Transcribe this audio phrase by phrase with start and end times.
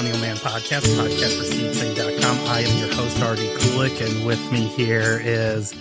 [0.00, 2.38] Millennial Man Podcast, podcast for seedsing.com.
[2.48, 5.74] I am your host, Artie Kulik, and with me here is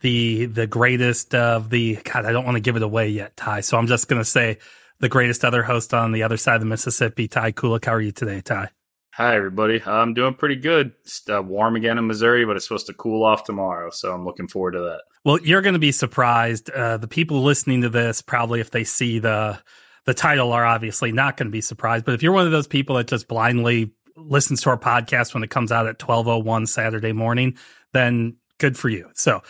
[0.00, 3.60] the the greatest of the God, I don't want to give it away yet, Ty.
[3.60, 4.56] So I'm just gonna say
[5.00, 7.84] the greatest other host on the other side of the Mississippi, Ty Kulik.
[7.84, 8.70] How are you today, Ty?
[9.12, 9.82] Hi, everybody.
[9.84, 10.92] I'm doing pretty good.
[11.02, 13.90] It's uh, warm again in Missouri, but it's supposed to cool off tomorrow.
[13.90, 15.02] So I'm looking forward to that.
[15.22, 16.70] Well, you're going to be surprised.
[16.70, 19.58] Uh, the people listening to this, probably if they see the
[20.06, 22.04] the title, are obviously not going to be surprised.
[22.04, 25.42] But if you're one of those people that just blindly listens to our podcast when
[25.42, 27.56] it comes out at 12:01 Saturday morning,
[27.92, 29.10] then good for you.
[29.14, 29.42] So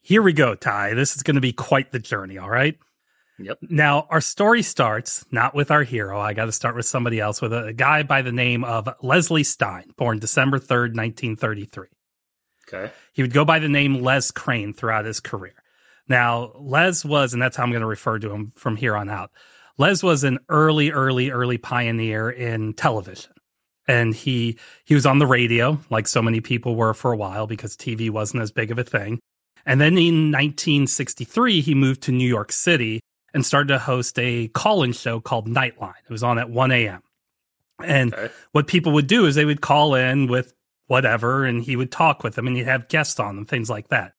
[0.00, 0.94] here we go, Ty.
[0.94, 2.38] This is going to be quite the journey.
[2.38, 2.78] All right.
[3.38, 3.58] Yep.
[3.62, 6.20] Now, our story starts not with our hero.
[6.20, 9.44] I got to start with somebody else, with a, guy by the name of Leslie
[9.44, 11.86] Stein, born December 3rd, 1933.
[12.66, 12.92] Okay.
[13.12, 15.54] He would go by the name Les Crane throughout his career.
[16.08, 19.08] Now, Les was, and that's how I'm going to refer to him from here on
[19.08, 19.30] out.
[19.78, 23.32] Les was an early, early, early pioneer in television.
[23.86, 27.46] And he he was on the radio, like so many people were for a while,
[27.46, 29.18] because TV wasn't as big of a thing.
[29.64, 33.00] And then in 1963, he moved to New York City
[33.32, 35.94] and started to host a call-in show called Nightline.
[36.04, 37.02] It was on at 1 a.m.
[37.82, 38.32] And okay.
[38.52, 40.54] what people would do is they would call in with
[40.86, 43.88] whatever, and he would talk with them, and he'd have guests on and things like
[43.88, 44.14] that.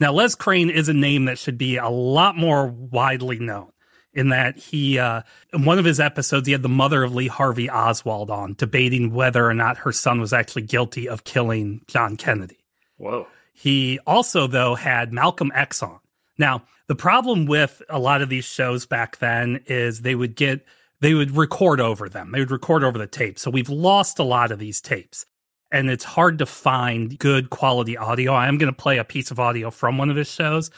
[0.00, 3.70] Now, Les Crane is a name that should be a lot more widely known
[4.14, 7.28] in that he, uh, in one of his episodes, he had the mother of Lee
[7.28, 12.16] Harvey Oswald on debating whether or not her son was actually guilty of killing John
[12.16, 12.58] Kennedy.
[12.96, 13.26] Whoa.
[13.52, 15.98] He also, though, had Malcolm X on.
[16.38, 20.64] Now, the problem with a lot of these shows back then is they would get,
[21.00, 22.32] they would record over them.
[22.32, 23.38] They would record over the tape.
[23.38, 25.26] So we've lost a lot of these tapes
[25.74, 28.32] and it's hard to find good quality audio.
[28.32, 30.70] I am going to play a piece of audio from one of his shows,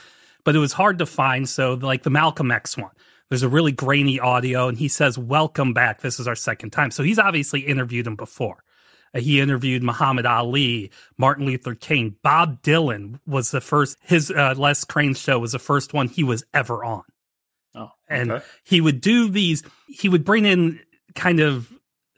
[0.42, 1.47] but it was hard to find.
[1.47, 2.92] So, like the Malcolm X one,
[3.29, 6.01] there's a really grainy audio, and he says, Welcome back.
[6.01, 6.91] This is our second time.
[6.91, 8.63] So, he's obviously interviewed him before.
[9.14, 13.97] Uh, he interviewed Muhammad Ali, Martin Luther King, Bob Dylan was the first.
[14.03, 17.03] His uh, Les Crane show was the first one he was ever on.
[17.75, 17.91] Oh, okay.
[18.09, 19.63] and he would do these.
[19.89, 20.81] He would bring in
[21.15, 21.70] kind of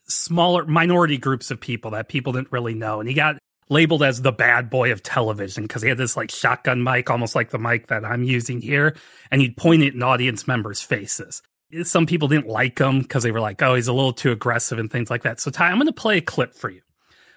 [0.06, 4.22] smaller minority groups of people that people didn't really know, and he got labeled as
[4.22, 7.58] the bad boy of television because he had this like shotgun mic, almost like the
[7.58, 8.96] mic that I'm using here,
[9.30, 11.42] and he'd point it in audience members' faces
[11.82, 14.78] some people didn't like him because they were like, oh, he's a little too aggressive
[14.78, 15.40] and things like that.
[15.40, 16.80] So, Ty, I'm going to play a clip for you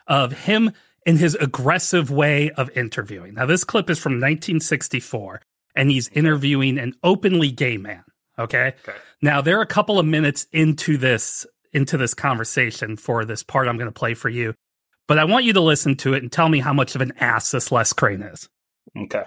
[0.08, 0.72] of him
[1.06, 3.34] in his aggressive way of interviewing.
[3.36, 5.42] Now, this clip is from 1964,
[5.76, 8.04] and he's interviewing an openly gay man.
[8.40, 8.74] Okay?
[8.88, 8.98] okay.
[9.22, 13.70] Now, there are a couple of minutes into this into this conversation for this part
[13.70, 14.54] I'm going to play for you,
[15.08, 17.14] but I want you to listen to it and tell me how much of an
[17.20, 18.50] ass this Les Crane is.
[18.98, 19.26] Okay.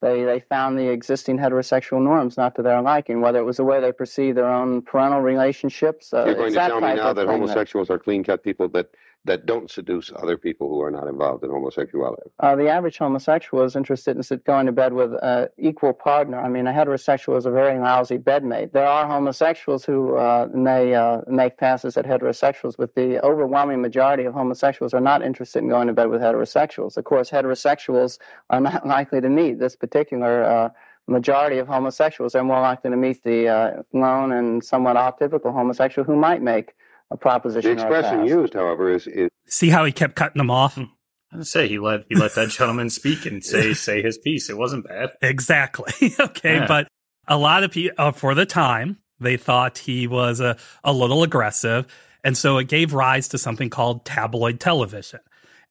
[0.00, 3.64] They, they found the existing heterosexual norms not to their liking, whether it was the
[3.64, 6.12] way they perceive their own parental relationships.
[6.12, 8.90] Uh, You're going to tell me now that homosexuals that, are clean cut people that
[9.24, 12.30] that don't seduce other people who are not involved in homosexuality?
[12.40, 16.38] Uh, the average homosexual is interested in going to bed with an equal partner.
[16.38, 18.72] I mean, a heterosexual is a very lousy bedmate.
[18.72, 24.24] There are homosexuals who uh, may uh, make passes at heterosexuals, but the overwhelming majority
[24.24, 26.96] of homosexuals are not interested in going to bed with heterosexuals.
[26.96, 28.18] Of course, heterosexuals
[28.50, 30.68] are not likely to meet this particular uh,
[31.06, 32.32] majority of homosexuals.
[32.32, 36.74] They're more likely to meet the uh, lone and somewhat atypical homosexual who might make
[37.10, 37.76] a proposition.
[37.76, 40.78] The expression used, however, is, is see how he kept cutting them off.
[40.78, 44.50] I say he let he let that gentleman speak and say say his piece.
[44.50, 45.10] It wasn't bad.
[45.22, 46.14] Exactly.
[46.20, 46.66] okay, yeah.
[46.66, 46.88] but
[47.26, 51.22] a lot of people uh, for the time they thought he was a, a little
[51.22, 51.86] aggressive,
[52.22, 55.20] and so it gave rise to something called tabloid television.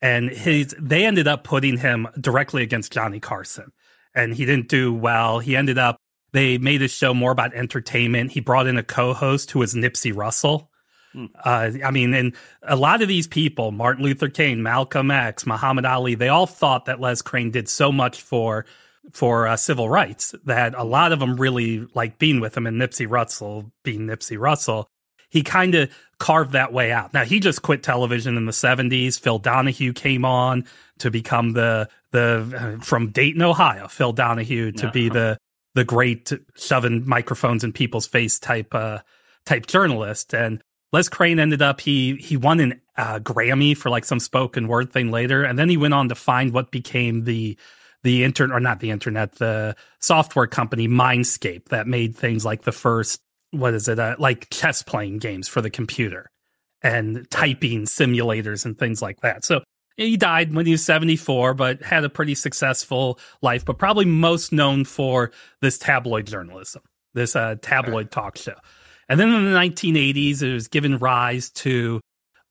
[0.01, 3.71] And his they ended up putting him directly against Johnny Carson,
[4.13, 5.39] and he didn't do well.
[5.39, 5.97] He ended up
[6.33, 8.31] they made his show more about entertainment.
[8.31, 10.71] He brought in a co-host who was Nipsey Russell
[11.16, 15.85] uh, I mean, and a lot of these people, Martin Luther King, Malcolm X, Muhammad
[15.85, 18.65] Ali, they all thought that Les Crane did so much for
[19.12, 22.65] for uh, civil rights that a lot of them really like being with him.
[22.65, 24.89] And Nipsey Russell, being Nipsey Russell,
[25.30, 27.13] he kind of carved that way out.
[27.13, 29.18] Now he just quit television in the seventies.
[29.18, 30.66] Phil Donahue came on
[31.00, 33.88] to become the the uh, from Dayton, Ohio.
[33.88, 35.38] Phil Donahue to be the
[35.75, 39.00] the great shoving microphones in people's face type uh,
[39.45, 40.63] type journalist and
[40.94, 44.94] Les Crane ended up he he won an uh, Grammy for like some spoken word
[44.94, 47.57] thing later, and then he went on to find what became the
[48.04, 52.72] the internet or not the internet the software company Mindscape that made things like the
[52.72, 56.30] first what is it uh, like chess playing games for the computer
[56.81, 59.45] and typing simulators and things like that.
[59.45, 59.63] So
[59.95, 64.51] he died when he was 74, but had a pretty successful life, but probably most
[64.51, 65.31] known for
[65.62, 66.81] this tabloid journalism,
[67.13, 68.56] this uh, tabloid talk show.
[69.13, 72.01] And then in the 1980s, it was given rise to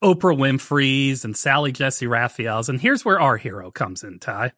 [0.00, 2.68] Oprah Winfrey's and Sally Jessy Raphael's.
[2.68, 4.52] And here's where our hero comes in, Ty.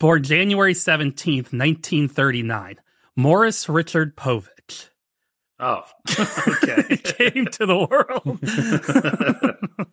[0.00, 2.80] Born January 17th, 1939,
[3.14, 4.88] Morris Richard Povich.
[5.60, 5.84] Oh,
[6.18, 6.96] okay.
[6.96, 8.40] came to the world.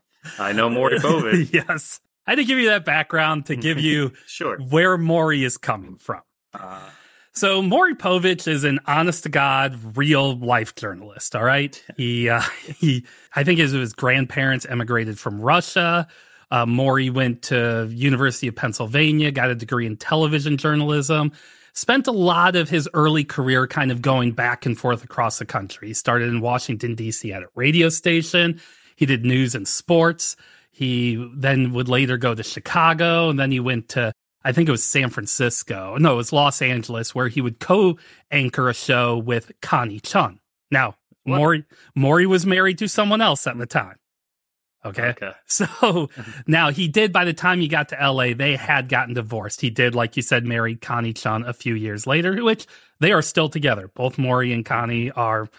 [0.39, 1.53] I know Maury Povich.
[1.69, 1.99] yes.
[2.25, 5.97] I had to give you that background to give you sure where Maury is coming
[5.97, 6.23] from.
[6.51, 6.89] Uh,
[7.33, 11.35] so Maury Povich is an honest to God, real life journalist.
[11.35, 11.81] All right.
[11.95, 13.05] He, uh, he,
[13.35, 16.07] I think his, his grandparents emigrated from Russia.
[16.51, 21.31] Uh, Maury went to University of Pennsylvania, got a degree in television journalism,
[21.73, 25.45] spent a lot of his early career kind of going back and forth across the
[25.45, 25.87] country.
[25.87, 27.31] He started in Washington, D.C.
[27.31, 28.59] at a radio station.
[28.97, 30.35] He did news and sports.
[30.71, 34.11] He then would later go to Chicago and then he went to
[34.43, 35.97] I think it was San Francisco.
[35.97, 40.39] No, it was Los Angeles, where he would co-anchor a show with Connie Chung.
[40.71, 41.37] Now, what?
[41.37, 41.65] Maury
[41.95, 43.97] Maury was married to someone else at the time.
[44.83, 45.09] Okay.
[45.09, 45.31] Okay.
[45.45, 46.09] So
[46.47, 49.61] now he did by the time he got to LA, they had gotten divorced.
[49.61, 52.65] He did, like you said, marry Connie Chung a few years later, which
[52.99, 53.89] they are still together.
[53.93, 55.49] Both Maury and Connie are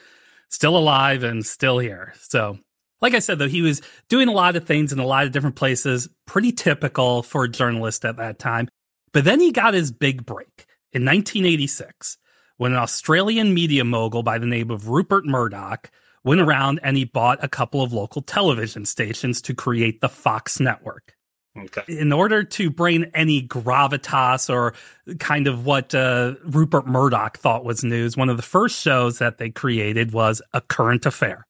[0.48, 2.14] still alive and still here.
[2.20, 2.58] So
[3.02, 5.32] like I said, though, he was doing a lot of things in a lot of
[5.32, 8.68] different places, pretty typical for a journalist at that time.
[9.12, 12.18] But then he got his big break in 1986
[12.56, 15.90] when an Australian media mogul by the name of Rupert Murdoch
[16.24, 20.60] went around and he bought a couple of local television stations to create the Fox
[20.60, 21.14] network.
[21.58, 21.82] Okay.
[21.88, 24.72] In order to bring any gravitas or
[25.18, 29.36] kind of what uh, Rupert Murdoch thought was news, one of the first shows that
[29.36, 31.46] they created was A Current Affair.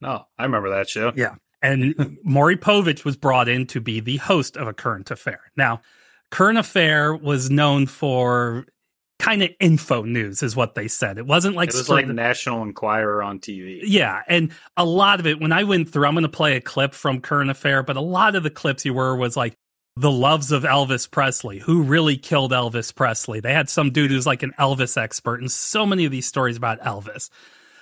[0.00, 1.12] No, I remember that show.
[1.14, 1.36] Yeah.
[1.62, 5.52] And Maury Povich was brought in to be the host of A Current Affair.
[5.56, 5.80] Now,
[6.30, 8.66] Current Affair was known for
[9.18, 11.18] kind of info news, is what they said.
[11.18, 13.80] It wasn't like it was like National Enquirer on TV.
[13.84, 16.60] Yeah, and a lot of it when I went through, I'm going to play a
[16.60, 19.54] clip from Current Affair, but a lot of the clips you were was like
[19.96, 23.40] the loves of Elvis Presley, who really killed Elvis Presley.
[23.40, 26.56] They had some dude who's like an Elvis expert, and so many of these stories
[26.56, 27.28] about Elvis.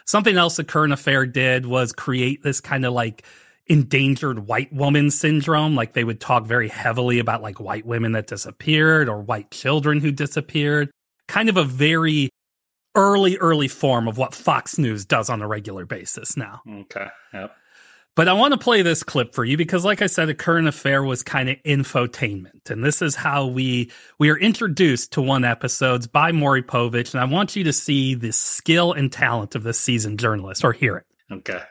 [0.04, 3.24] Something else the current affair did was create this kind of like
[3.68, 5.74] endangered white woman syndrome.
[5.74, 10.00] Like they would talk very heavily about like white women that disappeared or white children
[10.00, 10.90] who disappeared.
[11.26, 12.30] Kind of a very
[12.94, 16.62] early, early form of what Fox News does on a regular basis now.
[16.68, 17.06] Okay.
[17.32, 17.54] Yep.
[18.18, 20.66] But I want to play this clip for you because, like I said, a current
[20.66, 25.44] affair was kind of infotainment, and this is how we we are introduced to one
[25.44, 29.62] episodes by Maury Povich, and I want you to see the skill and talent of
[29.62, 31.06] this seasoned journalist, or hear it.
[31.30, 31.62] Okay.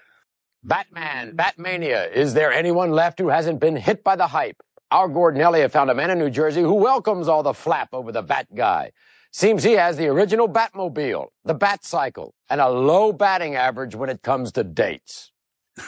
[0.68, 2.12] Batman, Batmania.
[2.12, 4.62] Is there anyone left who hasn't been hit by the hype?
[4.92, 8.12] Our Gordon Elliott found a man in New Jersey who welcomes all the flap over
[8.12, 8.92] the Bat guy.
[9.32, 14.10] Seems he has the original Batmobile, the Bat Cycle, and a low batting average when
[14.10, 15.32] it comes to dates.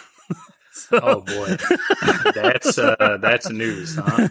[0.71, 0.99] So.
[1.03, 1.57] Oh boy,
[2.33, 4.29] that's uh, that's news, huh?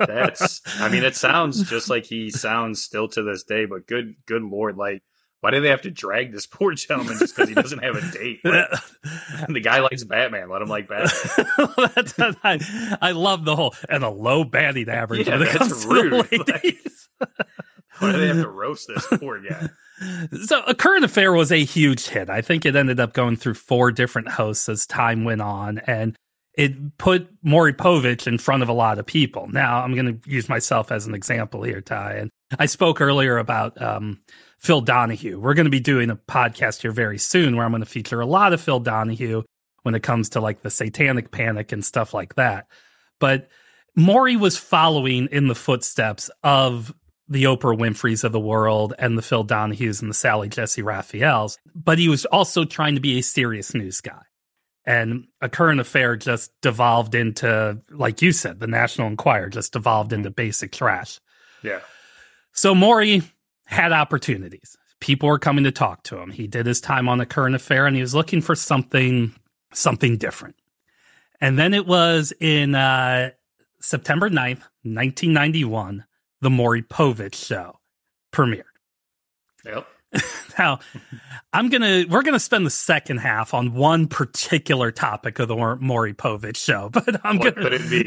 [0.00, 0.60] That's.
[0.80, 3.64] I mean, it sounds just like he sounds still to this day.
[3.64, 5.04] But good, good lord, like.
[5.46, 8.00] Why do they have to drag this poor gentleman just because he doesn't have a
[8.10, 8.40] date?
[8.42, 8.66] Like,
[9.48, 10.48] the guy likes Batman.
[10.48, 12.36] Let him like Batman.
[12.42, 15.28] I, I, love the whole and a low batting average.
[15.28, 16.12] Yeah, that's rude.
[16.32, 16.76] Like,
[18.00, 19.68] why do they have to roast this poor guy?
[20.46, 22.28] So, A Current Affair was a huge hit.
[22.28, 26.16] I think it ended up going through four different hosts as time went on, and
[26.54, 29.46] it put Maury Povich in front of a lot of people.
[29.48, 32.14] Now, I'm going to use myself as an example here, Ty.
[32.14, 34.20] And I spoke earlier about um,
[34.58, 35.38] Phil Donahue.
[35.38, 38.20] We're going to be doing a podcast here very soon where I'm going to feature
[38.20, 39.42] a lot of Phil Donahue
[39.82, 42.66] when it comes to like the satanic panic and stuff like that.
[43.18, 43.48] But
[43.94, 46.94] Maury was following in the footsteps of
[47.28, 51.58] the Oprah Winfrey's of the world and the Phil Donahues and the Sally Jessy Raphaels,
[51.74, 54.22] but he was also trying to be a serious news guy.
[54.84, 60.10] And a current affair just devolved into, like you said, the National Enquirer just devolved
[60.12, 60.18] mm-hmm.
[60.18, 61.20] into basic trash.
[61.62, 61.80] Yeah.
[62.52, 63.22] So Maury
[63.66, 64.76] had opportunities.
[65.00, 66.30] People were coming to talk to him.
[66.30, 69.34] He did his time on the current affair and he was looking for something,
[69.72, 70.56] something different.
[71.40, 73.30] And then it was in uh,
[73.80, 76.04] September 9th, 1991
[76.40, 77.80] the Maury Povich show
[78.32, 78.64] premiered.
[79.64, 79.86] Yep.
[80.58, 80.78] now,
[81.52, 86.14] I'm gonna we're gonna spend the second half on one particular topic of the Maury
[86.14, 87.70] Povich show, but I'm what gonna.
[87.70, 88.04] Could it be?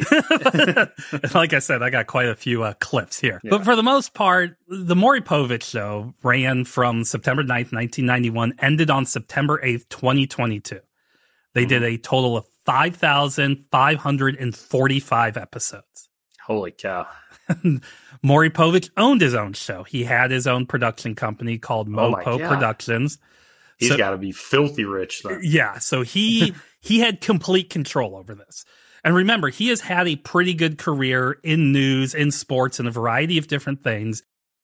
[1.34, 3.50] like I said, I got quite a few uh, clips here, yeah.
[3.50, 8.90] but for the most part, the Maury Povich show ran from September 9th, 1991, ended
[8.90, 10.80] on September 8th, 2022.
[11.54, 11.70] They mm-hmm.
[11.70, 16.10] did a total of 5,545 episodes.
[16.46, 17.08] Holy cow!
[18.22, 19.84] Maury Povich owned his own show.
[19.84, 23.18] He had his own production company called Oh Mopo Productions.
[23.78, 25.22] He's so, got to be filthy rich.
[25.24, 25.40] though.
[25.42, 25.80] Yeah.
[25.80, 28.66] So he he had complete control over this.
[29.04, 32.92] And remember, he has had a pretty good career in news, in sports, in a
[32.92, 34.24] variety of different things.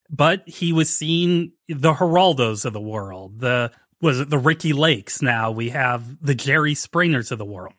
[0.09, 3.71] But he was seen the Geraldos of the world, the
[4.01, 5.21] was it the Ricki Lakes?
[5.21, 7.73] Now we have the Jerry Springers of the world.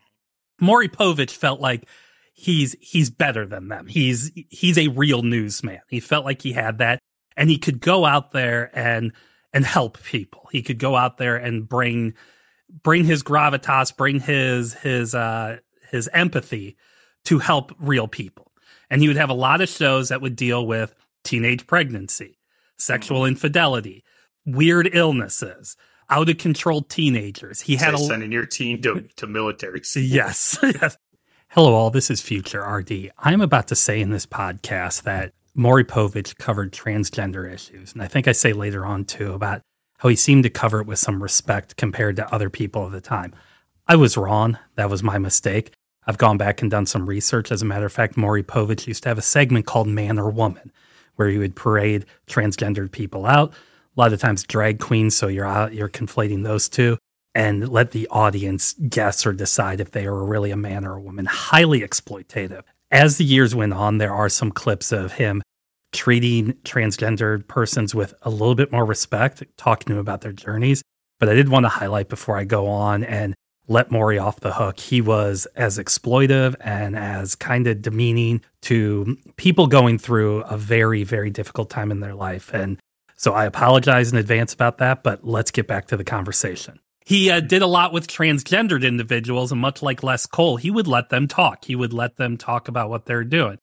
[0.61, 1.87] Maury Povich felt like
[2.37, 3.87] he's he's better than them.
[3.88, 5.81] He's he's a real newsman.
[5.88, 7.00] He felt like he had that,
[7.37, 9.12] and he could go out there and
[9.52, 10.49] and help people.
[10.52, 12.14] He could go out there and bring
[12.83, 15.59] bring his gravitas, bring his his uh
[15.90, 16.76] his empathy
[17.25, 18.52] to help real people.
[18.90, 22.38] And he would have a lot of shows that would deal with teenage pregnancy,
[22.76, 23.28] sexual mm-hmm.
[23.28, 24.05] infidelity,
[24.45, 25.76] weird illnesses,
[26.09, 27.61] out of control teenagers.
[27.61, 29.83] He had a, sending your teen to, to military.
[29.83, 30.05] School.
[30.05, 30.59] Yes.
[30.62, 30.97] yes.
[31.57, 31.89] Hello, all.
[31.89, 33.13] This is Future RD.
[33.19, 37.95] I'm about to say in this podcast that Maury Povich covered transgender issues.
[37.95, 39.63] And I think I say later on too about
[39.97, 43.01] how he seemed to cover it with some respect compared to other people of the
[43.01, 43.35] time.
[43.89, 44.59] I was wrong.
[44.75, 45.73] That was my mistake.
[46.07, 47.51] I've gone back and done some research.
[47.51, 50.29] As a matter of fact, Maury Povich used to have a segment called Man or
[50.29, 50.71] Woman,
[51.15, 53.53] where he would parade transgendered people out.
[53.53, 56.99] A lot of times drag queens, so you're out, you're conflating those two,
[57.37, 61.00] and let the audience guess or decide if they are really a man or a
[61.00, 61.26] woman.
[61.26, 62.62] Highly exploitative.
[62.90, 65.43] As the years went on, there are some clips of him
[65.93, 70.83] treating transgendered persons with a little bit more respect, talking to them about their journeys.
[71.21, 73.35] But I did want to highlight before I go on and
[73.69, 74.81] let Maury off the hook.
[74.81, 81.05] He was as exploitive and as kind of demeaning to people going through a very,
[81.05, 82.50] very difficult time in their life.
[82.55, 82.78] And
[83.14, 86.81] so I apologize in advance about that, but let's get back to the conversation.
[87.07, 90.87] He uh, did a lot with transgendered individuals, and much like Les Cole, he would
[90.87, 91.65] let them talk.
[91.65, 93.59] He would let them talk about what they're doing.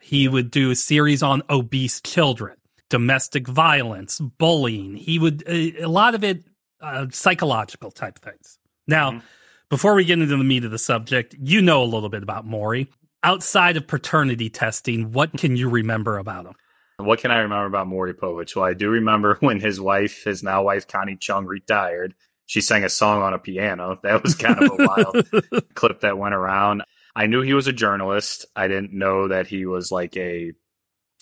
[0.00, 2.56] He would do a series on obese children,
[2.90, 4.96] domestic violence, bullying.
[4.96, 6.44] He would, a, a lot of it,
[6.80, 8.58] uh, psychological type things.
[8.88, 9.26] Now, mm-hmm
[9.68, 12.46] before we get into the meat of the subject, you know a little bit about
[12.46, 12.88] Maury.
[13.22, 16.54] Outside of paternity testing, what can you remember about him?
[16.98, 18.54] What can I remember about Maury Povich?
[18.54, 22.14] Well, I do remember when his wife, his now wife Connie Chung, retired.
[22.46, 23.98] She sang a song on a piano.
[24.02, 26.82] That was kind of a wild clip that went around.
[27.14, 28.46] I knew he was a journalist.
[28.54, 30.52] I didn't know that he was like a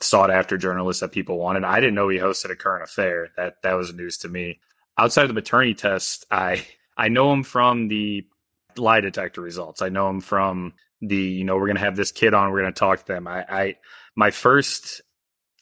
[0.00, 1.64] sought after journalist that people wanted.
[1.64, 3.28] I didn't know he hosted a current affair.
[3.36, 4.60] That that was news to me.
[4.98, 6.66] Outside of the maternity test, I
[6.96, 8.26] I know him from the
[8.76, 9.82] lie detector results.
[9.82, 12.62] I know him from the, you know, we're going to have this kid on, we're
[12.62, 13.26] going to talk to them.
[13.26, 13.76] I, I,
[14.16, 15.02] my first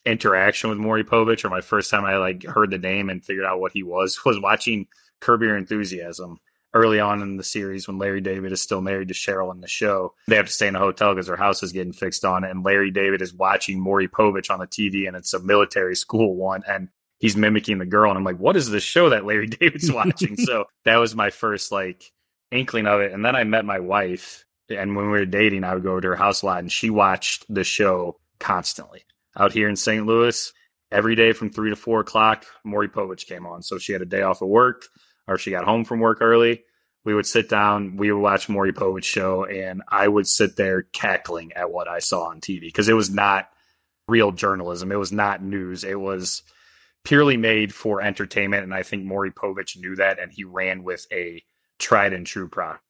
[0.04, 3.44] interaction with Maury Povich or my first time I like heard the name and figured
[3.44, 4.86] out what he was was watching
[5.22, 6.38] Curb Your Enthusiasm
[6.74, 9.68] early on in the series when Larry David is still married to Cheryl in the
[9.68, 10.14] show.
[10.26, 12.64] They have to stay in a hotel because their house is getting fixed on and
[12.64, 16.62] Larry David is watching Maury Povich on the TV and it's a military school one
[16.66, 16.88] and
[17.18, 20.36] he's mimicking the girl and I'm like, what is this show that Larry David's watching?
[20.36, 22.10] so that was my first like
[22.52, 23.12] inkling of it.
[23.12, 26.08] And then I met my wife, and when we were dating, I would go to
[26.08, 29.04] her house a lot, and she watched the show constantly.
[29.36, 30.06] Out here in St.
[30.06, 30.52] Louis,
[30.90, 33.62] every day from three to four o'clock, Maury Povich came on.
[33.62, 34.84] So she had a day off of work,
[35.26, 36.64] or she got home from work early.
[37.04, 40.82] We would sit down, we would watch Maury Povich show, and I would sit there
[40.82, 43.48] cackling at what I saw on TV because it was not
[44.06, 44.92] real journalism.
[44.92, 45.82] It was not news.
[45.82, 46.42] It was
[47.04, 48.62] purely made for entertainment.
[48.62, 51.42] And I think Maury Povich knew that, and he ran with a
[51.78, 52.82] tried and true product.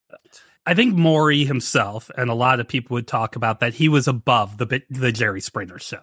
[0.66, 4.06] I think Maury himself and a lot of people would talk about that he was
[4.06, 6.02] above the the Jerry Springer show.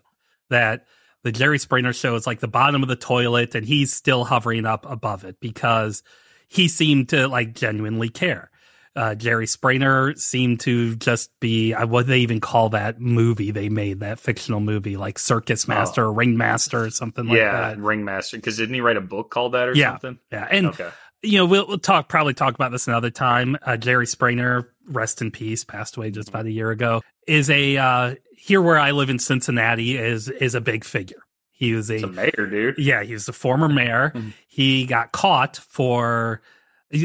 [0.50, 0.86] That
[1.24, 4.66] the Jerry Springer show is like the bottom of the toilet and he's still hovering
[4.66, 6.04] up above it because
[6.48, 8.50] he seemed to like genuinely care.
[8.96, 13.70] Uh, Jerry Springer seemed to just be uh, what they even call that movie they
[13.70, 15.74] made, that fictional movie, like Circus oh.
[15.74, 16.08] Master oh.
[16.08, 17.78] or Ringmaster or something like yeah, that.
[17.78, 18.38] Yeah, Ringmaster.
[18.38, 20.20] Because didn't he write a book called that or yeah, something?
[20.32, 20.48] Yeah.
[20.50, 20.90] And okay
[21.22, 23.58] you know, we'll, we'll, talk probably talk about this another time.
[23.62, 27.02] Uh, Jerry Springer, rest in peace, passed away just about a year ago.
[27.28, 28.16] Is a uh,
[28.50, 31.24] here where I live in Cincinnati is is a big figure.
[31.51, 32.77] He was a, a mayor, dude.
[32.77, 34.12] Yeah, he was a former mayor.
[34.13, 34.29] Mm-hmm.
[34.48, 36.41] He got caught for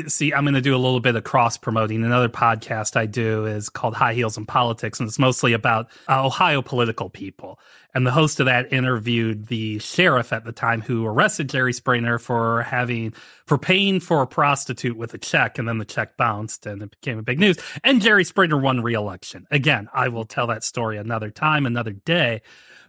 [0.07, 2.05] See, I'm going to do a little bit of cross promoting.
[2.05, 6.25] Another podcast I do is called High Heels in Politics, and it's mostly about uh,
[6.25, 7.59] Ohio political people.
[7.93, 12.19] And the host of that interviewed the sheriff at the time who arrested Jerry Springer
[12.19, 13.13] for having
[13.47, 16.91] for paying for a prostitute with a check, and then the check bounced, and it
[16.91, 17.59] became a big news.
[17.83, 19.47] And Jerry Springer won re-election.
[19.51, 22.41] Again, I will tell that story another time, another day.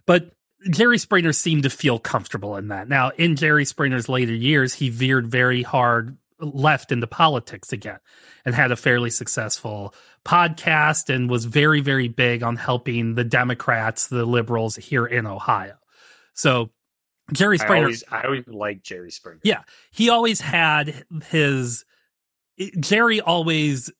[0.06, 0.32] But
[0.70, 2.88] Jerry Springer seemed to feel comfortable in that.
[2.88, 7.98] Now, in Jerry Springer's later years, he veered very hard left into politics again
[8.44, 14.08] and had a fairly successful podcast and was very, very big on helping the Democrats,
[14.08, 15.76] the liberals here in Ohio.
[16.34, 16.70] So
[17.32, 17.74] Jerry Springer.
[17.74, 19.40] I always, I always like Jerry Springer.
[19.42, 21.84] Yeah, he always had his.
[22.80, 23.90] Jerry always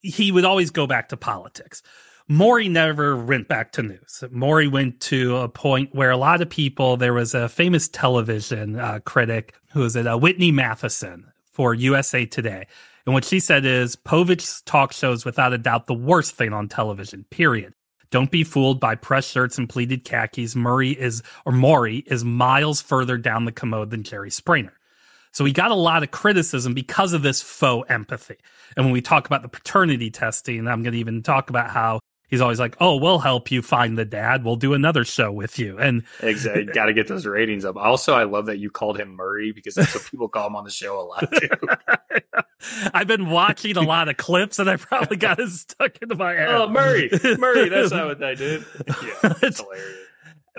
[0.00, 1.82] he would always go back to politics.
[2.28, 4.22] Maury never went back to news.
[4.30, 8.78] Maury went to a point where a lot of people, there was a famous television
[8.78, 12.68] uh, critic who was it, uh, Whitney Matheson for USA Today.
[13.04, 16.68] And what she said is Povich's talk shows without a doubt the worst thing on
[16.68, 17.74] television, period.
[18.12, 20.54] Don't be fooled by press shirts and pleated khakis.
[20.54, 24.72] Murray is, or Maury is miles further down the commode than Jerry Springer.
[25.32, 28.36] So he got a lot of criticism because of this faux empathy.
[28.76, 31.98] And when we talk about the paternity testing, I'm going to even talk about how
[32.28, 34.44] he's always like, "Oh, we'll help you find the dad.
[34.44, 37.76] We'll do another show with you." And exactly, got to get those ratings up.
[37.76, 40.64] Also, I love that you called him Murray because that's what people call him on
[40.64, 42.40] the show a lot too.
[42.94, 46.34] I've been watching a lot of clips, and I probably got it stuck into my
[46.34, 46.48] oh, head.
[46.50, 48.64] Oh, Murray, Murray, that's not what I did.
[48.86, 50.07] Yeah, it's hilarious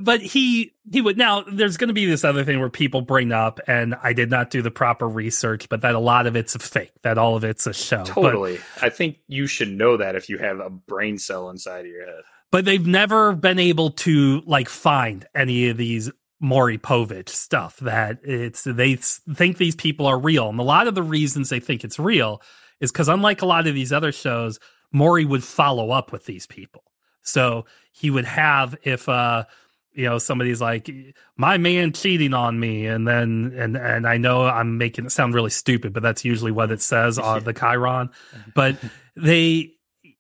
[0.01, 3.32] but he he would now there's going to be this other thing where people bring
[3.32, 6.56] up and i did not do the proper research but that a lot of it's
[6.56, 8.03] a fake that all of it's a show.
[8.03, 8.60] Totally.
[8.75, 11.88] But, i think you should know that if you have a brain cell inside of
[11.88, 12.24] your head.
[12.51, 18.20] But they've never been able to like find any of these Maury Povich stuff that
[18.24, 20.50] it's they think these people are real.
[20.50, 22.41] And a lot of the reasons they think it's real
[22.79, 24.60] is because unlike a lot of these other shows
[24.91, 26.84] Maury would follow up with these people.
[27.22, 29.46] So he would have if uh
[29.93, 30.89] you know somebody's like
[31.36, 35.34] my man cheating on me and then and and i know i'm making it sound
[35.34, 38.08] really stupid but that's usually what it says on the chiron.
[38.08, 38.50] Mm-hmm.
[38.55, 38.77] But
[39.15, 39.72] they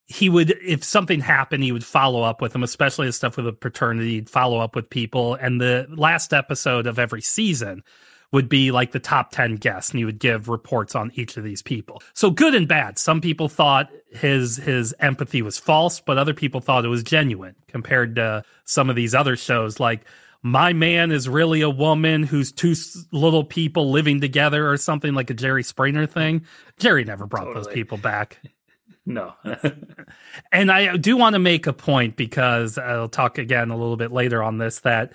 [0.05, 3.45] he would if something happened he would follow up with them especially the stuff with
[3.45, 5.35] the paternity he'd follow up with people.
[5.35, 7.83] And the last episode of every season
[8.31, 11.43] would be like the top 10 guests and he would give reports on each of
[11.43, 12.01] these people.
[12.13, 12.99] So good and bad.
[12.99, 17.55] Some people thought his his empathy was false, but other people thought it was genuine
[17.67, 20.05] compared to some of these other shows like
[20.41, 22.73] my man is really a woman who's two
[23.11, 26.45] little people living together or something like a Jerry Springer thing.
[26.77, 27.65] Jerry never brought totally.
[27.65, 28.39] those people back.
[29.05, 29.33] No.
[30.51, 34.11] and I do want to make a point because I'll talk again a little bit
[34.11, 35.13] later on this that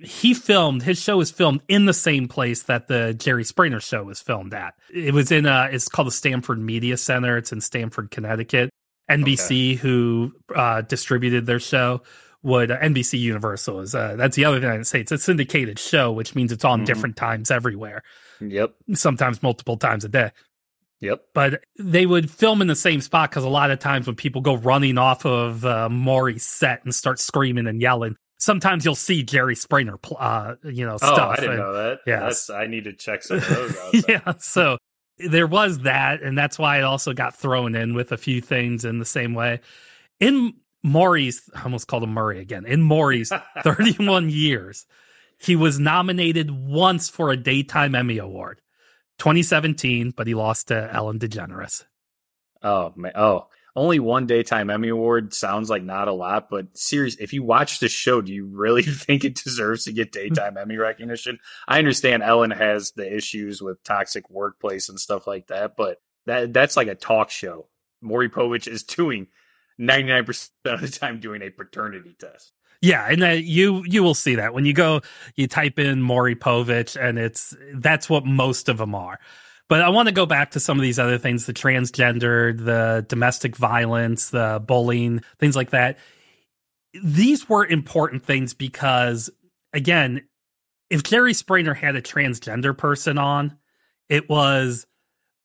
[0.00, 4.04] he filmed his show was filmed in the same place that the Jerry Springer show
[4.04, 4.74] was filmed at.
[4.92, 7.36] It was in a it's called the Stamford Media Center.
[7.36, 8.70] It's in Stamford, Connecticut.
[9.10, 9.74] NBC, okay.
[9.74, 12.02] who uh, distributed their show,
[12.42, 15.00] would uh, NBC Universal is uh, that's the other thing I'd say.
[15.00, 16.84] It's a syndicated show, which means it's on mm-hmm.
[16.84, 18.02] different times everywhere.
[18.40, 18.74] Yep.
[18.94, 20.30] Sometimes multiple times a day.
[21.00, 21.20] Yep.
[21.32, 24.40] But they would film in the same spot because a lot of times when people
[24.40, 29.22] go running off of uh, Maury's set and start screaming and yelling, sometimes you'll see
[29.22, 31.18] Jerry Springer, uh, you know, stuff.
[31.18, 31.98] Oh, I didn't and, know that.
[32.06, 33.94] Yeah, That's, I need to check some of those out.
[34.08, 34.78] yeah, so
[35.18, 38.84] there was that, and that's why it also got thrown in with a few things
[38.84, 39.60] in the same way.
[40.20, 42.64] In Maury's, I almost called him Murray again.
[42.64, 44.86] In Maury's 31 years,
[45.38, 48.60] he was nominated once for a daytime Emmy Award,
[49.18, 51.84] 2017, but he lost to Ellen DeGeneres.
[52.62, 53.12] Oh man!
[53.14, 57.16] Oh, only one daytime Emmy award sounds like not a lot, but serious.
[57.16, 60.76] If you watch the show, do you really think it deserves to get daytime Emmy
[60.76, 61.38] recognition?
[61.66, 66.52] I understand Ellen has the issues with toxic workplace and stuff like that, but that
[66.52, 67.68] that's like a talk show.
[68.00, 69.26] Maury Povich is doing
[69.80, 72.52] 99% of the time doing a paternity test.
[72.80, 75.00] Yeah, and uh, you you will see that when you go
[75.34, 79.18] you type in Maury Povich and it's that's what most of them are.
[79.68, 83.04] But I want to go back to some of these other things the transgender, the
[83.08, 85.98] domestic violence, the bullying, things like that.
[87.02, 89.28] These were important things because,
[89.74, 90.26] again,
[90.88, 93.58] if Jerry Springer had a transgender person on,
[94.08, 94.86] it was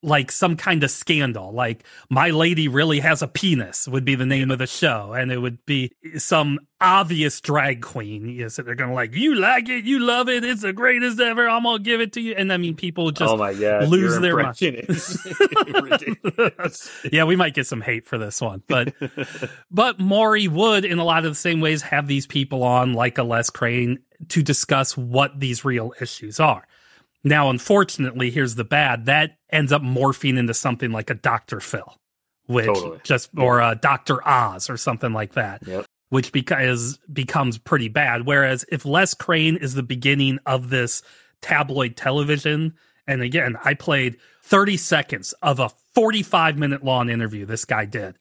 [0.04, 1.52] like some kind of scandal.
[1.52, 5.32] Like my lady really has a penis would be the name of the show, and
[5.32, 8.28] it would be some obvious drag queen.
[8.28, 11.20] You know, so they're gonna like, you like it, you love it, it's the greatest
[11.20, 11.50] ever.
[11.50, 12.36] I'm gonna give it to you.
[12.36, 14.58] And I mean, people oh just oh my God, lose their mind.
[17.12, 18.94] yeah, we might get some hate for this one, but
[19.72, 23.18] but Maury would, in a lot of the same ways, have these people on like
[23.18, 26.66] a Les Crane to discuss what these real issues are.
[27.24, 29.06] Now, unfortunately, here's the bad.
[29.06, 31.60] That ends up morphing into something like a Dr.
[31.60, 31.98] Phil,
[32.48, 33.00] which totally.
[33.04, 34.26] just, or a Dr.
[34.28, 35.86] Oz or something like that, yep.
[36.10, 38.26] which because becomes pretty bad.
[38.26, 41.02] Whereas if Les Crane is the beginning of this
[41.42, 42.74] tabloid television,
[43.08, 48.18] and again, I played 30 seconds of a 45 minute long interview this guy did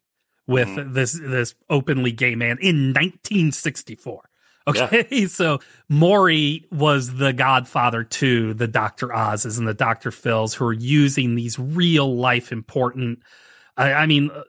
[0.46, 0.92] with mm.
[0.94, 4.28] this, this openly gay man in 1964.
[4.68, 5.27] Okay, yeah.
[5.27, 9.12] so Maury was the godfather to the Dr.
[9.12, 10.12] Oz's and the Dr.
[10.12, 13.25] Phil's who are using these real life important,
[13.77, 14.44] I, I mean, uh,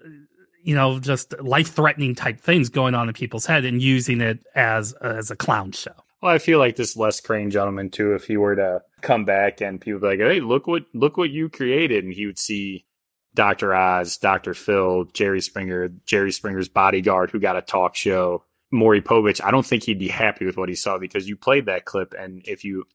[0.63, 4.45] you know, just life threatening type things going on in people's head and using it
[4.55, 5.93] as as a clown show.
[6.21, 8.13] Well, I feel like this Les Crane gentleman too.
[8.13, 11.31] If he were to come back and people be like, "Hey, look what look what
[11.31, 12.85] you created," and he would see
[13.33, 19.01] Doctor Oz, Doctor Phil, Jerry Springer, Jerry Springer's bodyguard, who got a talk show, Maury
[19.01, 19.39] Povich.
[19.43, 22.13] I don't think he'd be happy with what he saw because you played that clip,
[22.17, 22.85] and if you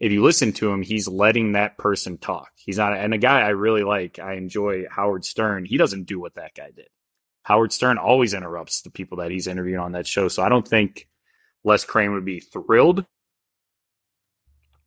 [0.00, 2.52] if you listen to him, he's letting that person talk.
[2.56, 5.64] He's not, and a guy I really like, I enjoy Howard Stern.
[5.64, 6.88] He doesn't do what that guy did.
[7.42, 10.28] Howard Stern always interrupts the people that he's interviewing on that show.
[10.28, 11.08] So I don't think
[11.64, 13.04] Les Crane would be thrilled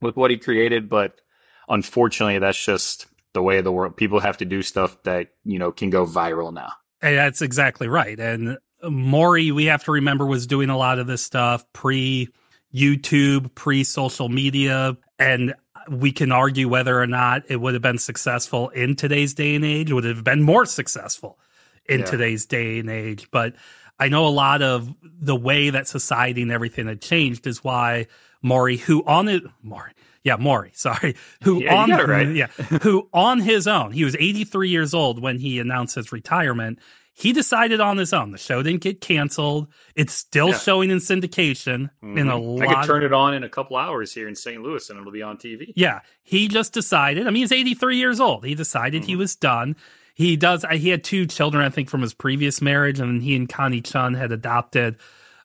[0.01, 1.19] with what he created, but
[1.67, 3.97] unfortunately, that's just the way of the world.
[3.97, 6.71] People have to do stuff that you know can go viral now.
[7.01, 8.19] And that's exactly right.
[8.19, 12.29] And Maury, we have to remember, was doing a lot of this stuff pre
[12.73, 15.53] YouTube, pre social media, and
[15.89, 19.65] we can argue whether or not it would have been successful in today's day and
[19.65, 19.91] age.
[19.91, 21.39] Would have been more successful
[21.85, 22.05] in yeah.
[22.05, 23.55] today's day and age, but
[23.99, 28.07] I know a lot of the way that society and everything had changed is why
[28.41, 29.91] Maury, who on it, Maury,
[30.23, 32.27] yeah, Maury, sorry, who yeah, on, right.
[32.35, 32.47] yeah,
[32.81, 36.79] who on his own, he was 83 years old when he announced his retirement.
[37.13, 38.31] He decided on his own.
[38.31, 39.67] The show didn't get canceled.
[39.95, 40.57] It's still yeah.
[40.57, 42.17] showing in syndication mm-hmm.
[42.17, 42.67] in a lot.
[42.67, 44.61] I could turn it on in a couple hours here in St.
[44.61, 45.73] Louis and it'll be on TV.
[45.75, 45.99] Yeah.
[46.23, 48.45] He just decided, I mean, he's 83 years old.
[48.45, 49.09] He decided mm-hmm.
[49.09, 49.75] he was done
[50.13, 50.65] he does.
[50.71, 54.13] He had two children, I think, from his previous marriage, and he and Connie Chung
[54.13, 54.97] had adopted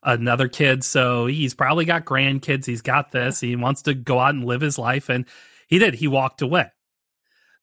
[0.03, 0.85] another kid.
[0.85, 2.67] So he's probably got grandkids.
[2.67, 3.41] He's got this.
[3.41, 5.25] He wants to go out and live his life, and
[5.67, 5.95] he did.
[5.95, 6.71] He walked away.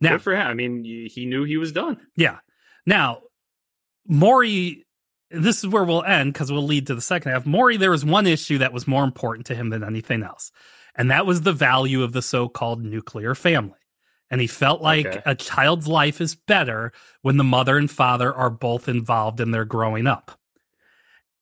[0.02, 0.48] Now, Good for him.
[0.48, 1.98] I mean, he knew he was done.
[2.16, 2.40] Yeah.
[2.86, 3.22] Now,
[4.08, 4.86] Maury,
[5.32, 7.46] this is where we'll end because we'll lead to the second half.
[7.46, 10.52] Maury, there was one issue that was more important to him than anything else,
[10.96, 13.78] and that was the value of the so-called nuclear family
[14.34, 15.22] and he felt like okay.
[15.28, 19.64] a child's life is better when the mother and father are both involved in their
[19.64, 20.40] growing up.